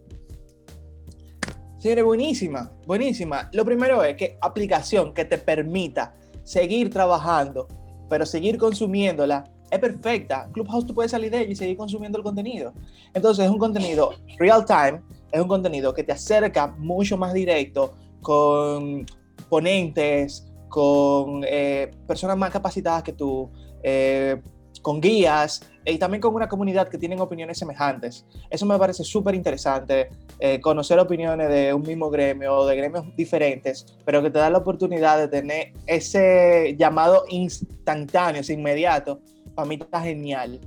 Señores, 1.79 2.03
buenísima, 2.03 2.71
buenísima. 2.85 3.49
Lo 3.53 3.65
primero 3.65 4.03
es 4.03 4.15
que 4.15 4.37
aplicación 4.41 5.13
que 5.13 5.25
te 5.25 5.37
permita 5.37 6.13
seguir 6.43 6.89
trabajando, 6.91 7.67
pero 8.09 8.25
seguir 8.25 8.57
consumiéndola, 8.57 9.45
es 9.71 9.79
perfecta. 9.79 10.49
Clubhouse 10.53 10.85
tú 10.85 10.93
puedes 10.93 11.11
salir 11.11 11.31
de 11.31 11.39
ella 11.41 11.51
y 11.51 11.55
seguir 11.55 11.77
consumiendo 11.77 12.17
el 12.17 12.23
contenido. 12.23 12.73
Entonces 13.13 13.45
es 13.45 13.51
un 13.51 13.57
contenido 13.57 14.11
real 14.37 14.65
time, 14.65 15.01
es 15.31 15.41
un 15.41 15.47
contenido 15.47 15.93
que 15.93 16.03
te 16.03 16.11
acerca 16.11 16.67
mucho 16.67 17.17
más 17.17 17.33
directo 17.33 17.93
con 18.21 19.05
ponentes, 19.49 20.47
con 20.69 21.43
eh, 21.47 21.91
personas 22.07 22.37
más 22.37 22.51
capacitadas 22.51 23.03
que 23.03 23.13
tú, 23.13 23.51
eh, 23.83 24.41
con 24.81 24.99
guías 24.99 25.61
y 25.85 25.97
también 25.97 26.21
con 26.21 26.33
una 26.33 26.47
comunidad 26.47 26.87
que 26.87 26.97
tienen 26.97 27.19
opiniones 27.19 27.57
semejantes. 27.57 28.25
Eso 28.49 28.65
me 28.65 28.77
parece 28.77 29.03
súper 29.03 29.35
interesante, 29.35 30.09
eh, 30.39 30.59
conocer 30.59 30.99
opiniones 30.99 31.49
de 31.49 31.73
un 31.73 31.81
mismo 31.81 32.09
gremio 32.09 32.55
o 32.55 32.65
de 32.65 32.75
gremios 32.75 33.05
diferentes, 33.15 33.85
pero 34.05 34.21
que 34.21 34.29
te 34.29 34.39
da 34.39 34.49
la 34.49 34.59
oportunidad 34.59 35.17
de 35.17 35.27
tener 35.27 35.73
ese 35.87 36.75
llamado 36.77 37.23
instantáneo, 37.29 38.41
ese 38.41 38.53
inmediato, 38.53 39.19
para 39.55 39.67
mí 39.67 39.75
está 39.75 40.01
genial. 40.01 40.59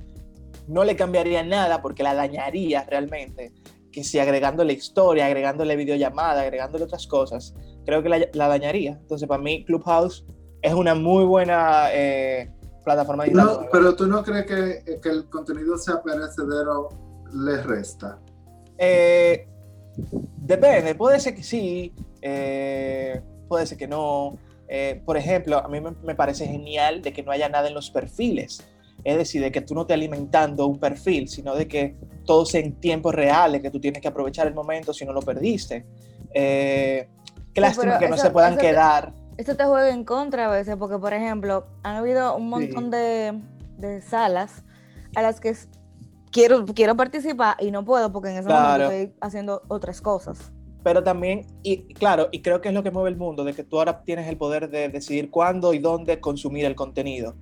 No 0.67 0.83
le 0.83 0.95
cambiaría 0.95 1.43
nada 1.43 1.81
porque 1.81 2.03
la 2.03 2.15
dañaría 2.15 2.85
realmente, 2.89 3.51
que 3.95 4.03
si 4.03 4.19
agregándole 4.19 4.73
historia, 4.73 5.25
agregándole 5.25 5.77
videollamada, 5.77 6.41
agregándole 6.41 6.83
otras 6.83 7.07
cosas, 7.07 7.55
creo 7.85 8.03
que 8.03 8.09
la, 8.09 8.27
la 8.33 8.49
dañaría. 8.49 8.91
Entonces, 9.01 9.25
para 9.25 9.41
mí, 9.41 9.63
Clubhouse 9.63 10.25
es 10.61 10.73
una 10.73 10.93
muy 10.95 11.23
buena 11.23 11.87
eh, 11.93 12.51
plataforma 12.83 13.23
digital. 13.23 13.45
No, 13.45 13.67
pero 13.71 13.95
tú 13.95 14.05
no 14.05 14.21
crees 14.21 14.45
que, 14.45 14.99
que 15.01 15.09
el 15.09 15.29
contenido 15.29 15.77
sea 15.77 16.03
perecedero 16.03 16.89
le 17.33 17.63
resta. 17.63 18.19
Eh, 18.77 19.47
depende, 20.37 20.93
puede 20.93 21.21
ser 21.21 21.33
que 21.33 21.43
sí, 21.43 21.93
eh, 22.21 23.21
puede 23.47 23.65
ser 23.65 23.77
que 23.77 23.87
no. 23.87 24.37
Eh, 24.67 25.01
por 25.05 25.15
ejemplo, 25.15 25.57
a 25.57 25.69
mí 25.69 25.79
me, 25.79 25.91
me 26.03 26.15
parece 26.15 26.45
genial 26.47 27.01
de 27.01 27.13
que 27.13 27.23
no 27.23 27.31
haya 27.31 27.47
nada 27.47 27.69
en 27.69 27.73
los 27.73 27.89
perfiles. 27.89 28.61
Es 29.05 29.17
decir, 29.17 29.41
de 29.41 29.51
que 29.51 29.61
tú 29.61 29.73
no 29.73 29.81
estés 29.81 29.93
alimentando 29.93 30.67
un 30.67 30.79
perfil, 30.79 31.29
sino 31.29 31.55
de 31.55 31.67
que 31.67 31.95
todo 32.25 32.45
sea 32.45 32.61
en 32.61 32.73
tiempo 32.79 33.11
real, 33.11 33.53
de 33.53 33.61
que 33.61 33.69
tú 33.71 33.79
tienes 33.79 34.01
que 34.01 34.07
aprovechar 34.07 34.47
el 34.47 34.53
momento 34.53 34.93
si 34.93 35.05
no 35.05 35.13
lo 35.13 35.21
perdiste. 35.21 35.85
Eh, 36.33 37.07
qué 37.53 37.61
lástima 37.61 37.93
pero 37.93 37.99
que 37.99 38.09
no 38.09 38.15
eso- 38.15 38.23
se 38.25 38.29
puedan 38.31 38.53
eso 38.53 38.61
te- 38.61 38.67
quedar. 38.67 39.13
Esto 39.37 39.55
te 39.55 39.65
juega 39.65 39.89
en 39.89 40.03
contra 40.05 40.45
a 40.45 40.49
veces, 40.49 40.75
porque 40.77 40.97
por 40.97 41.13
ejemplo, 41.13 41.65
han 41.83 41.95
habido 41.97 42.35
un 42.35 42.49
montón 42.49 42.89
de, 42.89 43.39
de 43.77 44.01
salas 44.01 44.63
a 45.15 45.21
las 45.21 45.39
que 45.41 45.53
quiero, 46.31 46.65
quiero 46.65 46.95
participar 46.95 47.55
y 47.59 47.71
no 47.71 47.83
puedo 47.85 48.11
porque 48.11 48.29
en 48.29 48.37
ese 48.37 48.47
Claro. 48.47 48.83
momento 48.85 48.91
estoy 48.91 49.15
haciendo 49.21 49.61
otras 49.67 50.01
cosas. 50.01 50.51
pero 50.83 51.01
también, 51.03 51.47
y 51.63 51.93
claro, 51.95 52.29
y 52.31 52.43
creo 52.43 52.61
que 52.61 52.67
es 52.69 52.73
lo 52.75 52.83
que 52.83 52.91
mueve 52.91 53.09
el 53.09 53.17
mundo, 53.17 53.43
de 53.43 53.53
que 53.53 53.63
tú 53.63 53.79
ahora 53.79 54.03
tienes 54.03 54.27
el 54.27 54.37
poder 54.37 54.69
de 54.69 54.87
decidir 54.89 55.31
cuándo 55.31 55.73
y 55.73 55.79
dónde 55.79 56.19
consumir 56.19 56.63
el 56.65 56.75
contenido. 56.75 57.33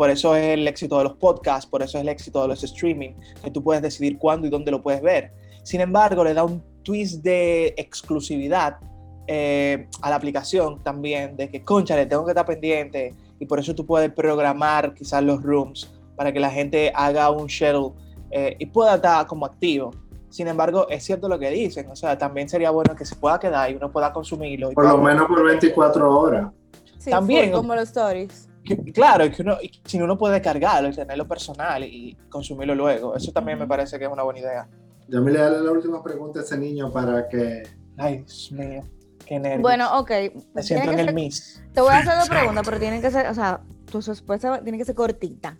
Por 0.00 0.08
eso 0.08 0.34
es 0.34 0.46
el 0.54 0.66
éxito 0.66 0.96
de 0.96 1.04
los 1.04 1.12
podcasts, 1.12 1.66
por 1.66 1.82
eso 1.82 1.98
es 1.98 2.02
el 2.04 2.08
éxito 2.08 2.40
de 2.40 2.48
los 2.48 2.64
streaming, 2.64 3.10
que 3.44 3.50
tú 3.50 3.62
puedes 3.62 3.82
decidir 3.82 4.16
cuándo 4.16 4.46
y 4.46 4.50
dónde 4.50 4.70
lo 4.70 4.80
puedes 4.80 5.02
ver. 5.02 5.30
Sin 5.62 5.82
embargo, 5.82 6.24
le 6.24 6.32
da 6.32 6.42
un 6.42 6.62
twist 6.82 7.22
de 7.22 7.74
exclusividad 7.76 8.78
eh, 9.26 9.86
a 10.00 10.08
la 10.08 10.16
aplicación 10.16 10.82
también, 10.82 11.36
de 11.36 11.50
que, 11.50 11.60
concha, 11.60 11.96
le 11.96 12.06
tengo 12.06 12.24
que 12.24 12.30
estar 12.30 12.46
pendiente, 12.46 13.14
y 13.38 13.44
por 13.44 13.58
eso 13.58 13.74
tú 13.74 13.84
puedes 13.84 14.10
programar 14.10 14.94
quizás 14.94 15.22
los 15.22 15.42
rooms 15.42 15.92
para 16.16 16.32
que 16.32 16.40
la 16.40 16.48
gente 16.48 16.90
haga 16.94 17.28
un 17.30 17.50
schedule 17.50 17.94
eh, 18.30 18.56
y 18.58 18.64
pueda 18.64 18.94
estar 18.94 19.26
como 19.26 19.44
activo. 19.44 19.90
Sin 20.30 20.48
embargo, 20.48 20.88
es 20.88 21.04
cierto 21.04 21.28
lo 21.28 21.38
que 21.38 21.50
dicen, 21.50 21.90
o 21.90 21.94
sea, 21.94 22.16
también 22.16 22.48
sería 22.48 22.70
bueno 22.70 22.96
que 22.96 23.04
se 23.04 23.16
pueda 23.16 23.38
quedar 23.38 23.70
y 23.70 23.74
uno 23.74 23.92
pueda 23.92 24.14
consumirlo. 24.14 24.72
y 24.72 24.74
Por 24.74 24.88
lo 24.88 24.96
menos 24.96 25.26
por 25.28 25.44
24 25.44 26.18
horas. 26.18 26.50
Sí, 26.96 27.10
También- 27.10 27.52
como 27.52 27.74
los 27.74 27.88
stories. 27.88 28.49
Que- 28.64 28.92
claro, 28.92 29.30
que 29.30 29.42
uno, 29.42 29.56
si 29.84 30.00
uno 30.00 30.16
puede 30.18 30.40
cargarlo 30.40 30.88
y 30.88 30.94
tenerlo 30.94 31.26
personal 31.26 31.82
y 31.84 32.16
consumirlo 32.28 32.74
luego, 32.74 33.16
eso 33.16 33.32
también 33.32 33.58
me 33.58 33.66
parece 33.66 33.98
que 33.98 34.04
es 34.04 34.10
una 34.10 34.22
buena 34.22 34.40
idea. 34.40 34.68
Ya 35.08 35.20
me 35.20 35.30
le 35.30 35.38
daré 35.40 35.60
la 35.60 35.70
última 35.72 36.02
pregunta 36.02 36.40
a 36.40 36.42
ese 36.42 36.56
niño 36.56 36.92
para 36.92 37.28
que. 37.28 37.62
Ay, 37.96 38.18
Dios 38.18 38.52
mío, 38.52 38.82
qué 39.26 39.38
nervios. 39.38 39.62
Bueno, 39.62 39.98
ok. 39.98 40.10
me 40.54 40.62
siento 40.62 40.92
en 40.92 40.98
el 41.00 41.14
Miss. 41.14 41.62
Te 41.72 41.80
voy 41.80 41.92
a 41.92 41.98
hacer 41.98 42.16
dos 42.18 42.28
preguntas, 42.28 42.62
pero 42.64 42.78
tienen 42.78 43.02
que 43.02 43.10
ser, 43.10 43.26
o 43.26 43.34
sea, 43.34 43.60
tu 43.90 44.00
respuesta 44.00 44.62
tiene 44.62 44.78
que 44.78 44.84
ser 44.84 44.94
cortita. 44.94 45.56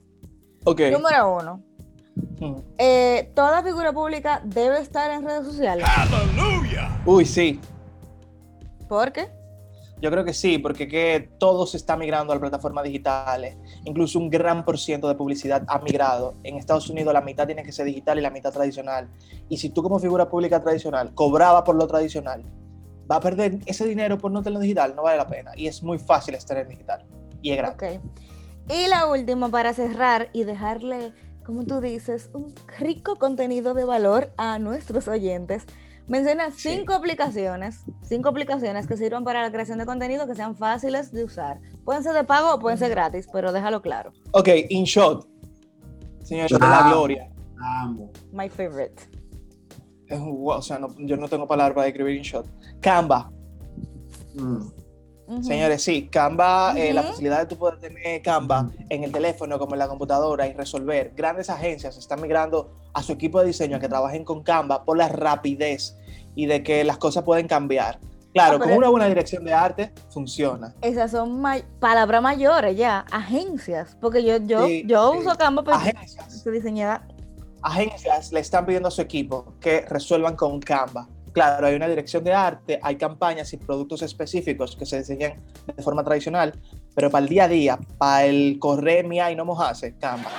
Ok. 0.65 0.81
Número 0.93 1.37
uno. 1.37 1.63
Mm. 2.41 2.55
eh, 2.79 3.33
¿Toda 3.35 3.63
figura 3.63 3.93
pública 3.93 4.41
debe 4.45 4.81
estar 4.81 5.11
en 5.11 5.25
redes 5.25 5.45
sociales? 5.47 5.85
Hallelujah. 5.87 7.01
Uy, 7.07 7.25
sí, 7.25 7.61
¿Por 8.89 9.13
qué? 9.13 9.29
Yo 10.01 10.11
creo 10.11 10.25
que 10.25 10.33
sí, 10.33 10.59
porque 10.59 10.89
que 10.89 11.31
todo 11.39 11.67
se 11.67 11.77
está 11.77 11.97
migrando 11.97 12.33
a 12.33 12.37
las 12.37 12.41
plataformas 12.41 12.85
digitales. 12.85 13.57
Incluso 13.85 14.19
un 14.19 14.31
gran 14.31 14.65
por 14.65 14.79
ciento 14.79 15.09
de 15.09 15.15
publicidad 15.15 15.65
ha 15.69 15.79
migrado. 15.81 16.35
En 16.43 16.57
Estados 16.57 16.89
Unidos 16.89 17.13
la 17.13 17.21
mitad 17.21 17.47
tiene 17.47 17.63
que 17.63 17.73
ser 17.73 17.87
digital 17.87 18.19
y 18.19 18.23
la 18.23 18.31
mitad 18.31 18.53
tradicional. 18.53 19.09
Y 19.49 19.59
si 19.59 19.71
tú 19.71 19.83
como 19.83 19.99
figura 19.99 20.29
pública 20.29 20.63
tradicional 20.63 21.15
cobraba 21.15 21.65
por 21.65 21.77
lo 21.77 21.87
tradicional, 21.87 22.43
va 23.11 23.17
a 23.17 23.21
perder 23.21 23.59
ese 23.67 23.87
dinero 23.87 24.17
por 24.17 24.31
no 24.31 24.43
tenerlo 24.43 24.61
digital, 24.61 24.95
no 24.97 25.03
vale 25.03 25.19
la 25.19 25.27
pena. 25.27 25.53
Y 25.55 25.67
es 25.67 25.83
muy 25.83 25.99
fácil 25.99 26.35
estar 26.35 26.57
en 26.57 26.69
digital. 26.69 27.05
Y 27.43 27.51
es 27.51 27.59
gratis. 27.59 27.99
Ok. 27.99 28.05
Y 28.71 28.87
la 28.89 29.07
última 29.07 29.49
para 29.49 29.75
cerrar 29.75 30.31
y 30.33 30.45
dejarle, 30.45 31.13
como 31.45 31.65
tú 31.65 31.81
dices, 31.81 32.31
un 32.33 32.55
rico 32.79 33.17
contenido 33.17 33.75
de 33.75 33.85
valor 33.85 34.33
a 34.37 34.59
nuestros 34.59 35.09
oyentes. 35.09 35.67
Menciona 36.09 36.51
Sí. 36.51 36.71
cinco 36.77 36.95
aplicaciones, 36.95 37.85
cinco 38.03 38.29
aplicaciones 38.31 38.87
que 38.87 38.97
sirvan 38.97 39.23
para 39.25 39.43
la 39.43 39.51
creación 39.53 39.79
de 39.79 39.87
contenido 39.87 40.27
que 40.27 40.35
sean 40.35 40.57
fáciles 40.57 41.13
de 41.13 41.25
usar. 41.25 41.61
Pueden 41.85 42.03
ser 42.03 42.15
de 42.15 42.25
pago 42.25 42.55
o 42.55 42.59
pueden 42.59 42.79
ser 42.79 42.91
gratis, 42.91 43.29
pero 43.33 43.53
déjalo 43.53 43.81
claro. 43.81 44.13
Ok, 44.33 44.49
InShot. 44.71 45.29
Señores, 46.25 46.51
de 46.51 46.59
la 46.59 46.87
Ah. 46.87 46.91
gloria. 46.91 47.31
Amo. 47.63 48.11
My 48.33 48.49
favorite. 48.49 48.95
Es 50.09 50.19
un- 50.19 50.33
wow, 50.41 50.59
o 50.59 50.63
sea, 50.63 50.79
no- 50.79 50.89
yo 50.99 51.17
no 51.17 51.29
tengo 51.29 51.47
palabras 51.47 51.75
para 51.75 51.85
describir 51.87 52.17
InShot. 52.17 52.47
Canva. 52.81 53.31
Mm. 54.35 54.67
Señores, 55.43 55.83
sí, 55.83 56.09
Canva, 56.11 56.75
eh, 56.77 56.93
la 56.93 57.03
facilidad 57.05 57.39
de 57.41 57.47
tú 57.47 57.57
poder 57.57 57.79
tener 57.79 58.21
Canva 58.23 58.69
en 58.89 59.05
el 59.05 59.13
teléfono 59.13 59.59
como 59.59 59.75
en 59.75 59.79
la 59.79 59.89
computadora 59.89 60.47
y 60.47 60.53
resolver. 60.55 61.13
Grandes 61.17 61.49
agencias 61.51 61.97
están 61.97 62.21
migrando 62.21 62.71
a 62.93 63.03
su 63.03 63.13
equipo 63.13 63.39
de 63.41 63.47
diseño 63.47 63.77
a 63.77 63.81
que 63.81 63.89
trabajen 63.89 64.25
con 64.25 64.43
Canva 64.43 64.85
por 64.85 64.97
la 64.99 65.09
rapidez 65.09 65.97
y 66.35 66.47
de 66.47 66.63
que 66.63 66.83
las 66.85 66.99
cosas 66.99 67.23
pueden 67.23 67.47
cambiar. 67.47 67.99
Claro, 68.33 68.57
Ah, 68.57 68.65
con 68.65 68.73
una 68.73 68.89
buena 68.89 69.07
dirección 69.07 69.45
de 69.45 69.53
arte 69.53 69.93
funciona. 70.11 70.75
Esas 70.83 71.11
son 71.11 71.41
may- 71.41 71.65
palabras 71.81 72.23
mayores 72.23 72.77
ya, 72.77 73.05
agencias. 73.11 73.97
Porque 74.01 74.23
yo, 74.25 74.37
yo, 74.39 74.67
Sí, 74.67 74.85
yo 74.87 75.13
sí. 75.13 75.19
uso 75.19 75.37
Canva, 75.37 75.63
pero 75.65 75.77
Agencias, 75.77 76.35
estoy 76.35 76.53
diseñada. 76.55 77.07
agencias 77.63 78.33
le 78.33 78.41
están 78.41 78.65
pidiendo 78.67 78.89
a 78.89 78.91
su 78.91 79.03
equipo 79.03 79.55
que 79.61 79.83
resuelvan 79.83 80.37
con 80.37 80.61
Canva. 80.61 81.09
Claro, 81.33 81.67
hay 81.67 81.77
una 81.77 81.87
dirección 81.87 82.25
de 82.25 82.33
arte, 82.33 82.81
hay 82.83 82.97
campañas 82.97 83.53
y 83.53 83.57
productos 83.57 84.03
específicos 84.03 84.75
que 84.75 84.85
se 84.85 84.99
diseñan 84.99 85.41
de 85.67 85.83
forma 85.83 86.03
tradicional, 86.03 86.53
pero 86.95 87.09
para 87.11 87.23
el 87.23 87.29
día 87.29 87.45
a 87.45 87.49
día, 87.49 87.79
para 87.99 88.25
el 88.27 88.59
correr, 88.59 89.07
mía 89.07 89.31
y 89.31 89.37
no 89.37 89.45
mojarse, 89.45 89.97
Canva. 89.97 90.31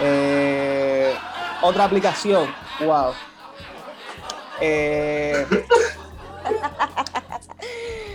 Eh, 0.00 1.12
otra 1.62 1.84
aplicación, 1.84 2.48
wow. 2.84 3.12
Eh, 4.60 5.44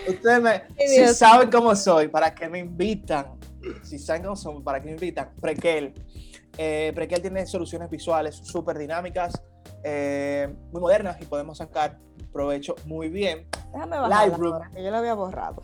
ustedes 0.08 0.42
me, 0.42 0.64
si 0.78 1.08
saben 1.14 1.50
cómo 1.52 1.76
soy, 1.76 2.08
para 2.08 2.34
que 2.34 2.48
me 2.48 2.60
invitan, 2.60 3.34
si 3.84 4.00
saben 4.00 4.24
cómo 4.24 4.36
son, 4.38 4.64
para 4.64 4.80
que 4.80 4.86
me 4.86 4.94
invitan, 4.94 5.32
Prequel. 5.42 5.94
Eh, 6.58 6.92
Prequel 6.96 7.22
tiene 7.22 7.46
soluciones 7.46 7.90
visuales 7.90 8.36
súper 8.36 8.78
dinámicas, 8.78 9.42
eh, 9.84 10.54
muy 10.72 10.82
modernas 10.82 11.18
y 11.22 11.26
podemos 11.26 11.58
sacar 11.58 11.98
provecho 12.34 12.76
muy 12.86 13.10
bien. 13.10 13.48
Déjame 13.74 13.98
bajar 13.98 14.10
Lightroom. 14.28 14.54
ahora, 14.54 14.72
que 14.74 14.84
yo 14.84 14.92
lo 14.92 14.98
había 14.98 15.14
borrado. 15.14 15.64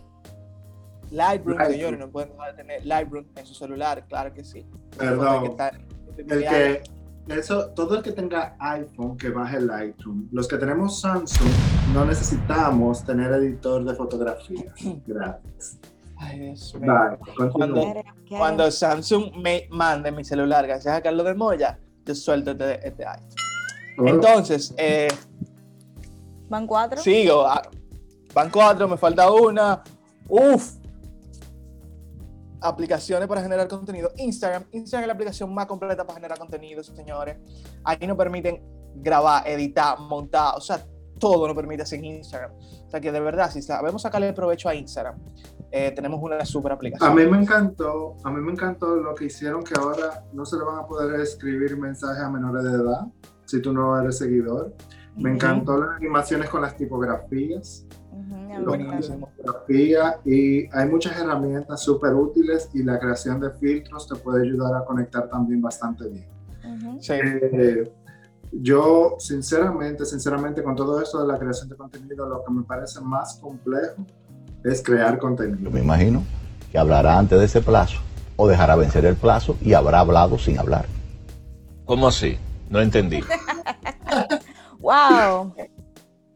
Lightroom, 1.11 1.57
Lightroom. 1.57 1.71
señores, 1.71 1.99
no 1.99 2.09
pueden 2.09 2.29
dejar 2.31 2.51
de 2.51 2.57
tener 2.57 2.85
Lightroom 2.85 3.25
en 3.35 3.45
su 3.45 3.53
celular, 3.53 4.05
claro 4.07 4.33
que 4.33 4.43
sí. 4.43 4.65
Perdón. 4.97 5.45
Está- 5.45 5.71
El 6.17 6.27
que, 6.43 6.81
eso, 7.29 7.69
todo 7.71 7.97
el 7.97 8.03
que 8.03 8.11
tenga 8.11 8.55
iPhone 8.59 9.17
que 9.17 9.29
baje 9.29 9.61
Lightroom. 9.61 10.27
Los 10.31 10.47
que 10.47 10.57
tenemos 10.57 10.99
Samsung 11.01 11.49
no 11.93 12.05
necesitamos 12.05 13.03
tener 13.05 13.31
editor 13.33 13.83
de 13.83 13.93
fotografías. 13.95 14.73
Gracias. 15.07 15.77
Ay, 16.17 16.39
Dios 16.39 16.73
mío. 16.75 16.93
Vale, 16.93 17.17
continúa. 17.17 17.51
Cuando- 17.51 17.81
¿Qué 18.25 18.37
Cuando 18.37 18.71
Samsung 18.71 19.35
me 19.41 19.67
mande 19.71 20.11
mi 20.11 20.23
celular, 20.23 20.65
gracias 20.65 20.95
a 20.95 21.01
Carlos 21.01 21.25
de 21.25 21.33
Moya, 21.35 21.79
yo 22.05 22.15
suelto 22.15 22.51
este, 22.51 22.87
este 22.87 23.05
iPhone. 23.05 23.29
Entonces, 23.97 24.73
eh, 24.77 25.07
¿Van 26.49 26.67
cuatro? 26.67 26.99
sigo. 27.01 27.45
ah, 27.45 27.61
Van 28.33 28.49
cuatro, 28.49 28.87
me 28.87 28.97
falta 28.97 29.31
una. 29.31 29.83
Uf. 30.27 30.75
Aplicaciones 32.61 33.27
para 33.27 33.41
generar 33.41 33.67
contenido. 33.67 34.11
Instagram. 34.17 34.63
Instagram 34.71 35.03
es 35.03 35.07
la 35.07 35.13
aplicación 35.13 35.53
más 35.53 35.65
completa 35.65 36.05
para 36.05 36.15
generar 36.15 36.39
contenido, 36.39 36.83
señores. 36.83 37.37
Ahí 37.83 38.07
nos 38.07 38.17
permiten 38.17 38.63
grabar, 38.95 39.47
editar, 39.47 39.99
montar. 39.99 40.55
O 40.55 40.61
sea, 40.61 40.83
todo 41.19 41.45
nos 41.47 41.55
permite 41.55 41.83
hacer 41.83 41.99
en 41.99 42.05
Instagram. 42.05 42.51
O 42.53 42.89
sea 42.89 43.01
que 43.01 43.11
de 43.11 43.19
verdad, 43.19 43.51
si 43.51 43.61
sabemos 43.61 44.01
sacarle 44.01 44.31
provecho 44.33 44.69
a 44.69 44.75
Instagram, 44.75 45.17
eh, 45.71 45.91
tenemos 45.91 46.21
una 46.21 46.45
super 46.45 46.71
aplicación. 46.71 47.09
A 47.11 47.13
mí 47.13 47.25
me 47.25 47.37
encantó, 47.37 48.15
a 48.23 48.29
mí 48.31 48.39
me 48.39 48.51
encantó 48.51 48.95
lo 48.95 49.13
que 49.15 49.25
hicieron 49.25 49.63
que 49.63 49.73
ahora 49.77 50.23
no 50.31 50.45
se 50.45 50.55
le 50.57 50.63
van 50.63 50.79
a 50.79 50.87
poder 50.87 51.19
escribir 51.19 51.77
mensajes 51.77 52.23
a 52.23 52.29
menores 52.29 52.63
de 52.63 52.71
edad 52.71 53.07
si 53.53 53.61
tú 53.61 53.71
no 53.71 53.99
eres 53.99 54.17
seguidor. 54.17 54.73
Me 55.15 55.31
encantó 55.31 55.77
las 55.77 55.97
animaciones 55.97 56.49
con 56.49 56.63
las 56.63 56.75
tipografías. 56.75 57.85
Y 60.25 60.67
hay 60.75 60.89
muchas 60.89 61.19
herramientas 61.19 61.83
súper 61.83 62.15
útiles 62.15 62.69
y 62.73 62.81
la 62.83 62.99
creación 62.99 63.39
de 63.39 63.51
filtros 63.51 64.07
te 64.07 64.15
puede 64.15 64.43
ayudar 64.43 64.75
a 64.75 64.85
conectar 64.85 65.29
también 65.29 65.61
bastante 65.61 66.09
bien. 66.09 66.27
Sí. 66.99 67.13
Eh, 67.13 67.91
yo 68.51 69.15
sinceramente, 69.19 70.05
sinceramente 70.05 70.63
con 70.63 70.75
todo 70.75 70.99
esto 70.99 71.21
de 71.21 71.27
la 71.27 71.37
creación 71.37 71.69
de 71.69 71.75
contenido, 71.75 72.27
lo 72.27 72.43
que 72.43 72.51
me 72.51 72.63
parece 72.63 72.99
más 73.01 73.37
complejo 73.39 74.05
es 74.63 74.81
crear 74.81 75.13
Yo 75.15 75.19
contenido. 75.19 75.69
me 75.69 75.81
imagino 75.81 76.23
que 76.71 76.79
hablará 76.79 77.19
antes 77.19 77.37
de 77.37 77.45
ese 77.45 77.61
plazo 77.61 77.99
o 78.35 78.47
dejará 78.47 78.75
vencer 78.75 79.05
el 79.05 79.15
plazo 79.15 79.57
y 79.61 79.73
habrá 79.73 79.99
hablado 79.99 80.39
sin 80.39 80.57
hablar. 80.57 80.85
¿Cómo 81.85 82.07
así? 82.07 82.37
No 82.69 82.79
entendí. 82.79 83.21
Wow. 84.83 85.55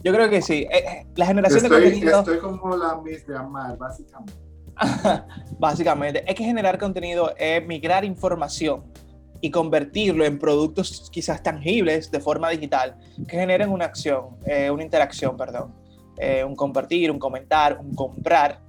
Yo 0.04 0.14
creo 0.14 0.30
que 0.30 0.42
sí. 0.42 0.66
Eh, 0.72 0.78
eh, 0.78 1.08
la 1.16 1.26
generación 1.26 1.62
de 1.62 1.68
Estoy, 1.68 1.84
contenido, 1.84 2.20
estoy 2.20 2.40
como 2.40 2.76
la 2.76 2.96
Miss 3.02 3.28
de 3.28 3.38
Amar, 3.38 3.78
básicamente. 3.78 4.34
básicamente, 5.60 6.24
es 6.26 6.36
que 6.36 6.44
generar 6.44 6.78
contenido 6.78 7.34
es 7.38 7.66
migrar 7.66 8.06
información 8.06 8.84
y 9.42 9.52
convertirlo 9.52 10.26
en 10.26 10.40
productos 10.40 11.10
quizás 11.12 11.44
tangibles 11.44 12.10
de 12.10 12.20
forma 12.20 12.50
digital 12.50 12.98
que 13.28 13.38
generen 13.38 13.70
una 13.70 13.86
acción, 13.86 14.38
eh, 14.46 14.72
una 14.72 14.84
interacción, 14.84 15.38
perdón. 15.38 15.74
Eh, 16.18 16.44
un 16.44 16.56
compartir, 16.56 17.12
un 17.12 17.20
comentar, 17.20 17.78
un 17.78 17.94
comprar. 17.94 18.62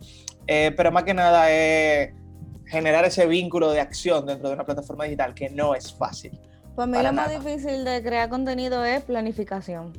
Eh, 0.47 0.73
pero 0.77 0.93
más 0.93 1.05
que 1.05 1.15
nada 1.15 1.51
es 1.51 2.13
generar 2.67 3.05
ese 3.05 3.27
vínculo 3.27 3.71
de 3.71 3.81
acción 3.81 4.27
dentro 4.27 4.49
de 4.49 4.55
una 4.55 4.65
plataforma 4.65 5.05
digital 5.05 5.35
que 5.35 5.49
no 5.49 5.75
es 5.75 5.95
fácil. 5.95 6.39
Para 6.79 6.87
mí 6.87 6.93
Para 6.93 7.11
lo 7.11 7.17
más 7.17 7.29
difícil 7.29 7.85
de 7.85 8.01
crear 8.05 8.29
contenido 8.29 8.85
es 8.85 9.03
planificación. 9.03 9.95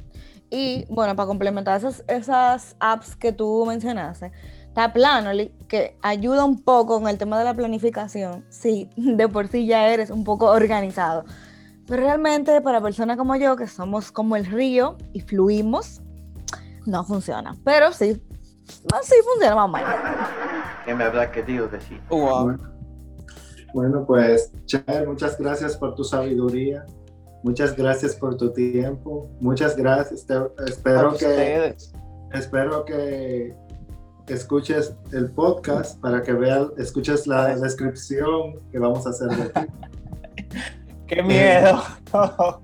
Y 0.49 0.85
bueno, 0.89 1.13
para 1.13 1.27
complementar 1.27 1.77
esas, 1.77 2.05
esas 2.07 2.77
apps 2.79 3.17
que 3.17 3.33
tú 3.33 3.65
mencionaste, 3.67 4.31
está 4.65 4.93
Planoly, 4.93 5.49
que 5.67 5.97
ayuda 6.01 6.45
un 6.45 6.63
poco 6.63 7.01
con 7.01 7.09
el 7.09 7.17
tema 7.17 7.37
de 7.37 7.43
la 7.43 7.53
planificación. 7.53 8.45
Sí, 8.47 8.89
de 8.95 9.27
por 9.27 9.49
sí 9.49 9.67
ya 9.67 9.89
eres 9.89 10.09
un 10.09 10.23
poco 10.23 10.45
organizado. 10.45 11.25
Pero 11.85 12.01
realmente 12.01 12.61
para 12.61 12.79
personas 12.79 13.17
como 13.17 13.35
yo, 13.35 13.57
que 13.57 13.67
somos 13.67 14.13
como 14.13 14.37
el 14.37 14.45
río 14.45 14.95
y 15.11 15.19
fluimos, 15.19 15.99
no 16.85 17.03
funciona. 17.03 17.57
Pero 17.65 17.91
sí, 17.91 18.23
sí 18.63 19.15
funciona 19.25 19.53
más 19.53 19.65
o 19.65 19.67
menos. 19.67 19.95
¿Qué 20.85 20.95
me 20.95 21.03
habrá 21.03 21.29
querido 21.29 21.67
decir? 21.67 21.99
Wow. 22.09 22.57
Bueno, 23.73 24.05
pues, 24.05 24.51
Cher, 24.65 25.07
muchas 25.07 25.37
gracias 25.37 25.77
por 25.77 25.95
tu 25.95 26.03
sabiduría. 26.03 26.85
Muchas 27.43 27.75
gracias 27.75 28.15
por 28.15 28.35
tu 28.35 28.51
tiempo. 28.51 29.29
Muchas 29.39 29.75
gracias. 29.77 30.25
Te- 30.25 30.35
espero 30.67 31.15
que 31.15 31.75
espero 32.33 32.85
que 32.85 33.55
escuches 34.27 34.95
el 35.11 35.31
podcast 35.31 35.99
para 36.01 36.21
que 36.21 36.33
veas, 36.33 36.67
escuches 36.77 37.25
la 37.27 37.55
descripción 37.55 38.59
que 38.71 38.79
vamos 38.79 39.05
a 39.07 39.09
hacer 39.09 39.29
de 39.29 39.49
ti. 39.49 39.61
¡Qué 41.07 41.23
miedo! 41.23 41.81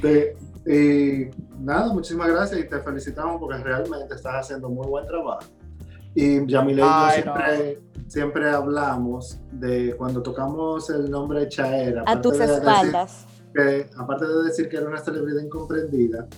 Te- 0.00 0.36
y 0.66 1.28
nada, 1.58 1.92
muchísimas 1.92 2.28
gracias 2.28 2.60
y 2.60 2.68
te 2.68 2.78
felicitamos 2.80 3.38
porque 3.38 3.58
realmente 3.58 4.14
estás 4.14 4.34
haciendo 4.46 4.70
muy 4.70 4.86
buen 4.86 5.06
trabajo. 5.06 5.44
Y 6.14 6.46
Yamile 6.46 6.80
yo 6.80 7.10
siempre, 7.12 7.80
siempre 8.14 8.48
hablamos 8.48 9.40
de 9.50 9.96
cuando 9.96 10.22
tocamos 10.22 10.88
el 10.88 11.10
nombre 11.10 11.48
Chaera. 11.48 12.04
A 12.06 12.20
tus 12.22 12.38
de 12.38 12.44
espaldas. 12.44 13.26
que, 13.52 13.90
aparte 13.98 14.24
de 14.24 14.42
decir 14.44 14.68
que 14.68 14.76
era 14.76 14.86
una 14.86 14.98
celebridad 15.00 15.42
incomprendida, 15.42 16.28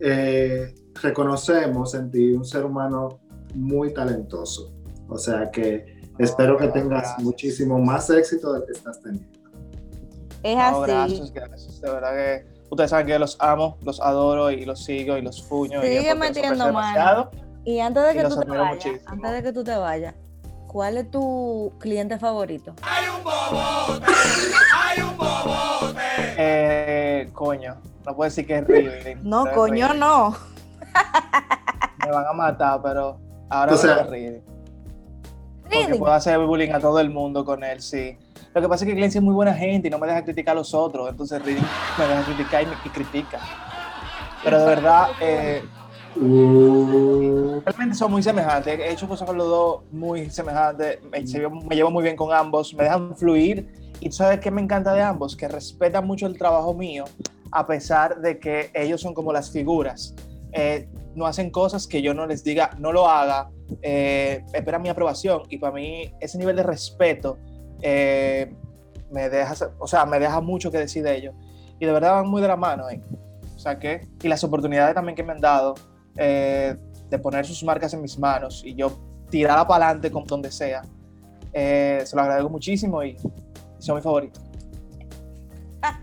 eh, 0.00 0.74
reconocemos 1.00 1.94
en 1.94 2.10
ti 2.10 2.32
un 2.32 2.44
ser 2.44 2.64
humano 2.64 3.20
muy 3.54 3.94
talentoso. 3.94 4.74
O 5.08 5.16
sea 5.16 5.48
que 5.52 6.00
espero 6.18 6.56
que 6.56 6.66
tengas 6.68 7.02
gracias. 7.02 7.22
muchísimo 7.22 7.78
más 7.78 8.10
éxito 8.10 8.52
del 8.54 8.64
que 8.64 8.72
estás 8.72 9.00
teniendo. 9.00 9.28
Es 10.42 10.56
No, 10.56 10.82
así. 10.82 10.90
gracias, 10.90 11.32
gracias. 11.32 11.80
De 11.80 11.88
verdad 11.88 12.16
que 12.16 12.46
ustedes 12.68 12.90
saben 12.90 13.06
que 13.06 13.16
los 13.20 13.36
amo, 13.38 13.78
los 13.84 14.00
adoro 14.00 14.50
y 14.50 14.64
los 14.64 14.82
sigo 14.84 15.16
y 15.16 15.22
los 15.22 15.40
fuño. 15.40 15.84
y 15.84 15.86
Sigue 15.86 16.10
los 16.10 16.18
metiendo 16.18 16.72
mano. 16.72 17.30
Y 17.64 17.78
antes 17.78 18.02
de 18.02 18.10
Y 18.10 18.16
que 18.16 18.24
tú 18.24 18.40
te 18.40 18.48
vayas, 18.48 19.00
antes 19.06 19.32
de 19.32 19.42
que 19.44 19.52
tú 19.52 19.62
te 19.62 19.76
vayas, 19.76 20.14
¿cuál 20.72 20.96
es 20.96 21.10
tu 21.10 21.72
cliente 21.78 22.18
favorito? 22.18 22.74
Hay 22.82 23.04
un 23.08 23.22
bobote, 23.22 24.06
hay 24.74 25.02
un 25.02 25.16
bobote. 25.16 26.00
Eh, 26.38 27.30
coño, 27.32 27.76
no 28.06 28.16
puedo 28.16 28.28
decir 28.28 28.46
que 28.46 28.58
es 28.58 28.66
Reading. 28.66 29.18
No, 29.22 29.46
es 29.46 29.52
coño, 29.52 29.92
no. 29.94 30.34
Me 31.98 32.10
van 32.10 32.26
a 32.26 32.32
matar, 32.32 32.80
pero 32.82 33.20
ahora 33.50 33.74
voy 33.74 33.90
a 33.90 34.02
Reading. 34.04 34.40
Porque 35.64 35.94
puedo 35.96 36.12
hacer 36.12 36.38
bullying 36.38 36.72
a 36.72 36.80
todo 36.80 36.98
el 37.00 37.10
mundo 37.10 37.44
con 37.44 37.62
él, 37.62 37.80
sí. 37.80 38.18
Lo 38.54 38.60
que 38.60 38.68
pasa 38.68 38.84
es 38.84 38.90
que 38.90 38.96
Glency 38.96 39.18
es 39.18 39.24
muy 39.24 39.34
buena 39.34 39.54
gente 39.54 39.88
y 39.88 39.90
no 39.90 39.98
me 39.98 40.06
deja 40.06 40.22
criticar 40.24 40.52
a 40.52 40.56
los 40.56 40.74
otros, 40.74 41.08
entonces 41.08 41.42
Reading 41.42 41.64
me 41.98 42.06
deja 42.06 42.22
criticar 42.24 42.62
y, 42.62 42.66
me, 42.66 42.72
y 42.84 42.88
critica. 42.88 43.38
Pero 44.42 44.58
de 44.58 44.66
verdad, 44.66 45.08
eh, 45.20 45.62
realmente 46.16 47.94
son 47.94 48.10
muy 48.10 48.22
semejantes. 48.22 48.78
He 48.78 48.92
hecho 48.92 49.08
cosas 49.08 49.26
con 49.26 49.36
los 49.36 49.46
dos 49.46 49.80
muy 49.90 50.30
semejantes. 50.30 50.98
Me, 51.10 51.22
llevo 51.22 51.90
muy 51.90 52.02
bien 52.02 52.16
con 52.16 52.32
ambos. 52.32 52.74
Me 52.74 52.84
dejan 52.84 53.16
fluir. 53.16 53.66
Y 54.00 54.08
tú 54.08 54.16
sabes 54.16 54.40
qué 54.40 54.50
me 54.50 54.60
encanta 54.60 54.92
de 54.94 55.02
ambos, 55.02 55.36
que 55.36 55.46
respetan 55.46 56.06
mucho 56.06 56.26
el 56.26 56.36
trabajo 56.36 56.74
mío, 56.74 57.04
a 57.52 57.66
pesar 57.68 58.20
de 58.20 58.40
que 58.40 58.70
ellos 58.74 59.00
son 59.00 59.14
como 59.14 59.32
las 59.32 59.52
figuras. 59.52 60.14
Eh, 60.52 60.88
no 61.14 61.24
hacen 61.24 61.50
cosas 61.50 61.86
que 61.86 62.02
yo 62.02 62.12
no 62.12 62.26
les 62.26 62.42
diga, 62.42 62.70
no 62.78 62.92
lo 62.92 63.08
haga, 63.08 63.50
eh, 63.80 64.44
espera 64.52 64.80
mi 64.80 64.88
aprobación. 64.88 65.42
Y 65.48 65.58
para 65.58 65.74
mí, 65.74 66.12
ese 66.20 66.36
nivel 66.36 66.56
de 66.56 66.64
respeto 66.64 67.38
eh, 67.80 68.52
me, 69.12 69.28
deja, 69.28 69.54
o 69.78 69.86
sea, 69.86 70.04
me 70.04 70.18
deja 70.18 70.40
mucho 70.40 70.70
que 70.72 70.78
decir 70.78 71.04
de 71.04 71.16
ellos. 71.16 71.34
Y 71.78 71.86
de 71.86 71.92
verdad 71.92 72.14
van 72.14 72.28
muy 72.28 72.42
de 72.42 72.48
la 72.48 72.56
mano. 72.56 72.90
eh. 72.90 73.00
O 73.54 73.58
sea 73.58 73.78
que, 73.78 74.08
y 74.20 74.26
las 74.26 74.42
oportunidades 74.42 74.94
también 74.94 75.14
que 75.14 75.22
me 75.22 75.32
han 75.32 75.40
dado 75.40 75.74
eh, 76.16 76.76
de 77.08 77.18
poner 77.18 77.46
sus 77.46 77.62
marcas 77.62 77.92
en 77.94 78.02
mis 78.02 78.18
manos 78.18 78.62
y 78.64 78.74
yo 78.74 78.92
tirarla 79.30 79.66
para 79.66 79.86
adelante 79.86 80.10
con 80.10 80.24
donde 80.24 80.50
sea. 80.50 80.82
Eh, 81.52 82.02
se 82.04 82.16
lo 82.16 82.22
agradezco 82.22 82.50
muchísimo 82.50 83.02
y, 83.02 83.16
son 83.78 83.96
mis 83.96 84.04
favoritos. 84.04 84.42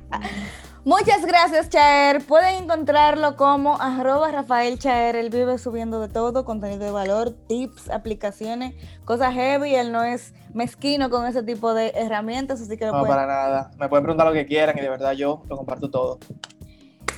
Muchas 0.85 1.25
gracias, 1.25 1.69
Chaer. 1.69 2.23
Pueden 2.25 2.63
encontrarlo 2.63 3.35
como 3.35 3.79
arroba 3.79 4.31
Rafael 4.31 4.79
Chaer. 4.79 5.15
Él 5.15 5.29
vive 5.29 5.57
subiendo 5.57 5.99
de 5.99 6.07
todo, 6.07 6.45
contenido 6.45 6.85
de 6.85 6.91
valor, 6.91 7.31
tips, 7.47 7.89
aplicaciones, 7.89 8.75
cosas 9.05 9.33
heavy. 9.33 9.75
Él 9.75 9.91
no 9.91 10.03
es 10.03 10.33
mezquino 10.53 11.09
con 11.09 11.25
ese 11.25 11.43
tipo 11.43 11.73
de 11.73 11.91
herramientas, 11.95 12.61
así 12.61 12.77
que 12.77 12.85
lo 12.85 12.93
No, 12.93 12.99
pueden- 12.99 13.15
para 13.15 13.27
nada. 13.27 13.71
Me 13.77 13.89
pueden 13.89 14.03
preguntar 14.03 14.27
lo 14.27 14.33
que 14.33 14.45
quieran 14.45 14.77
y 14.77 14.81
de 14.81 14.89
verdad 14.89 15.11
yo 15.11 15.43
lo 15.47 15.57
comparto 15.57 15.89
todo. 15.89 16.17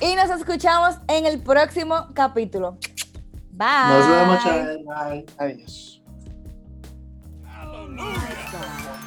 Y 0.02 0.16
nos 0.16 0.30
escuchamos 0.30 0.96
en 1.06 1.26
el 1.26 1.40
próximo 1.40 2.08
capítulo. 2.12 2.76
Bye. 3.52 3.68
nos 3.88 4.08
vemos. 4.08 4.44
Bye. 4.84 5.26
Adiós. 5.38 6.02
Hallelujah. 7.44 8.98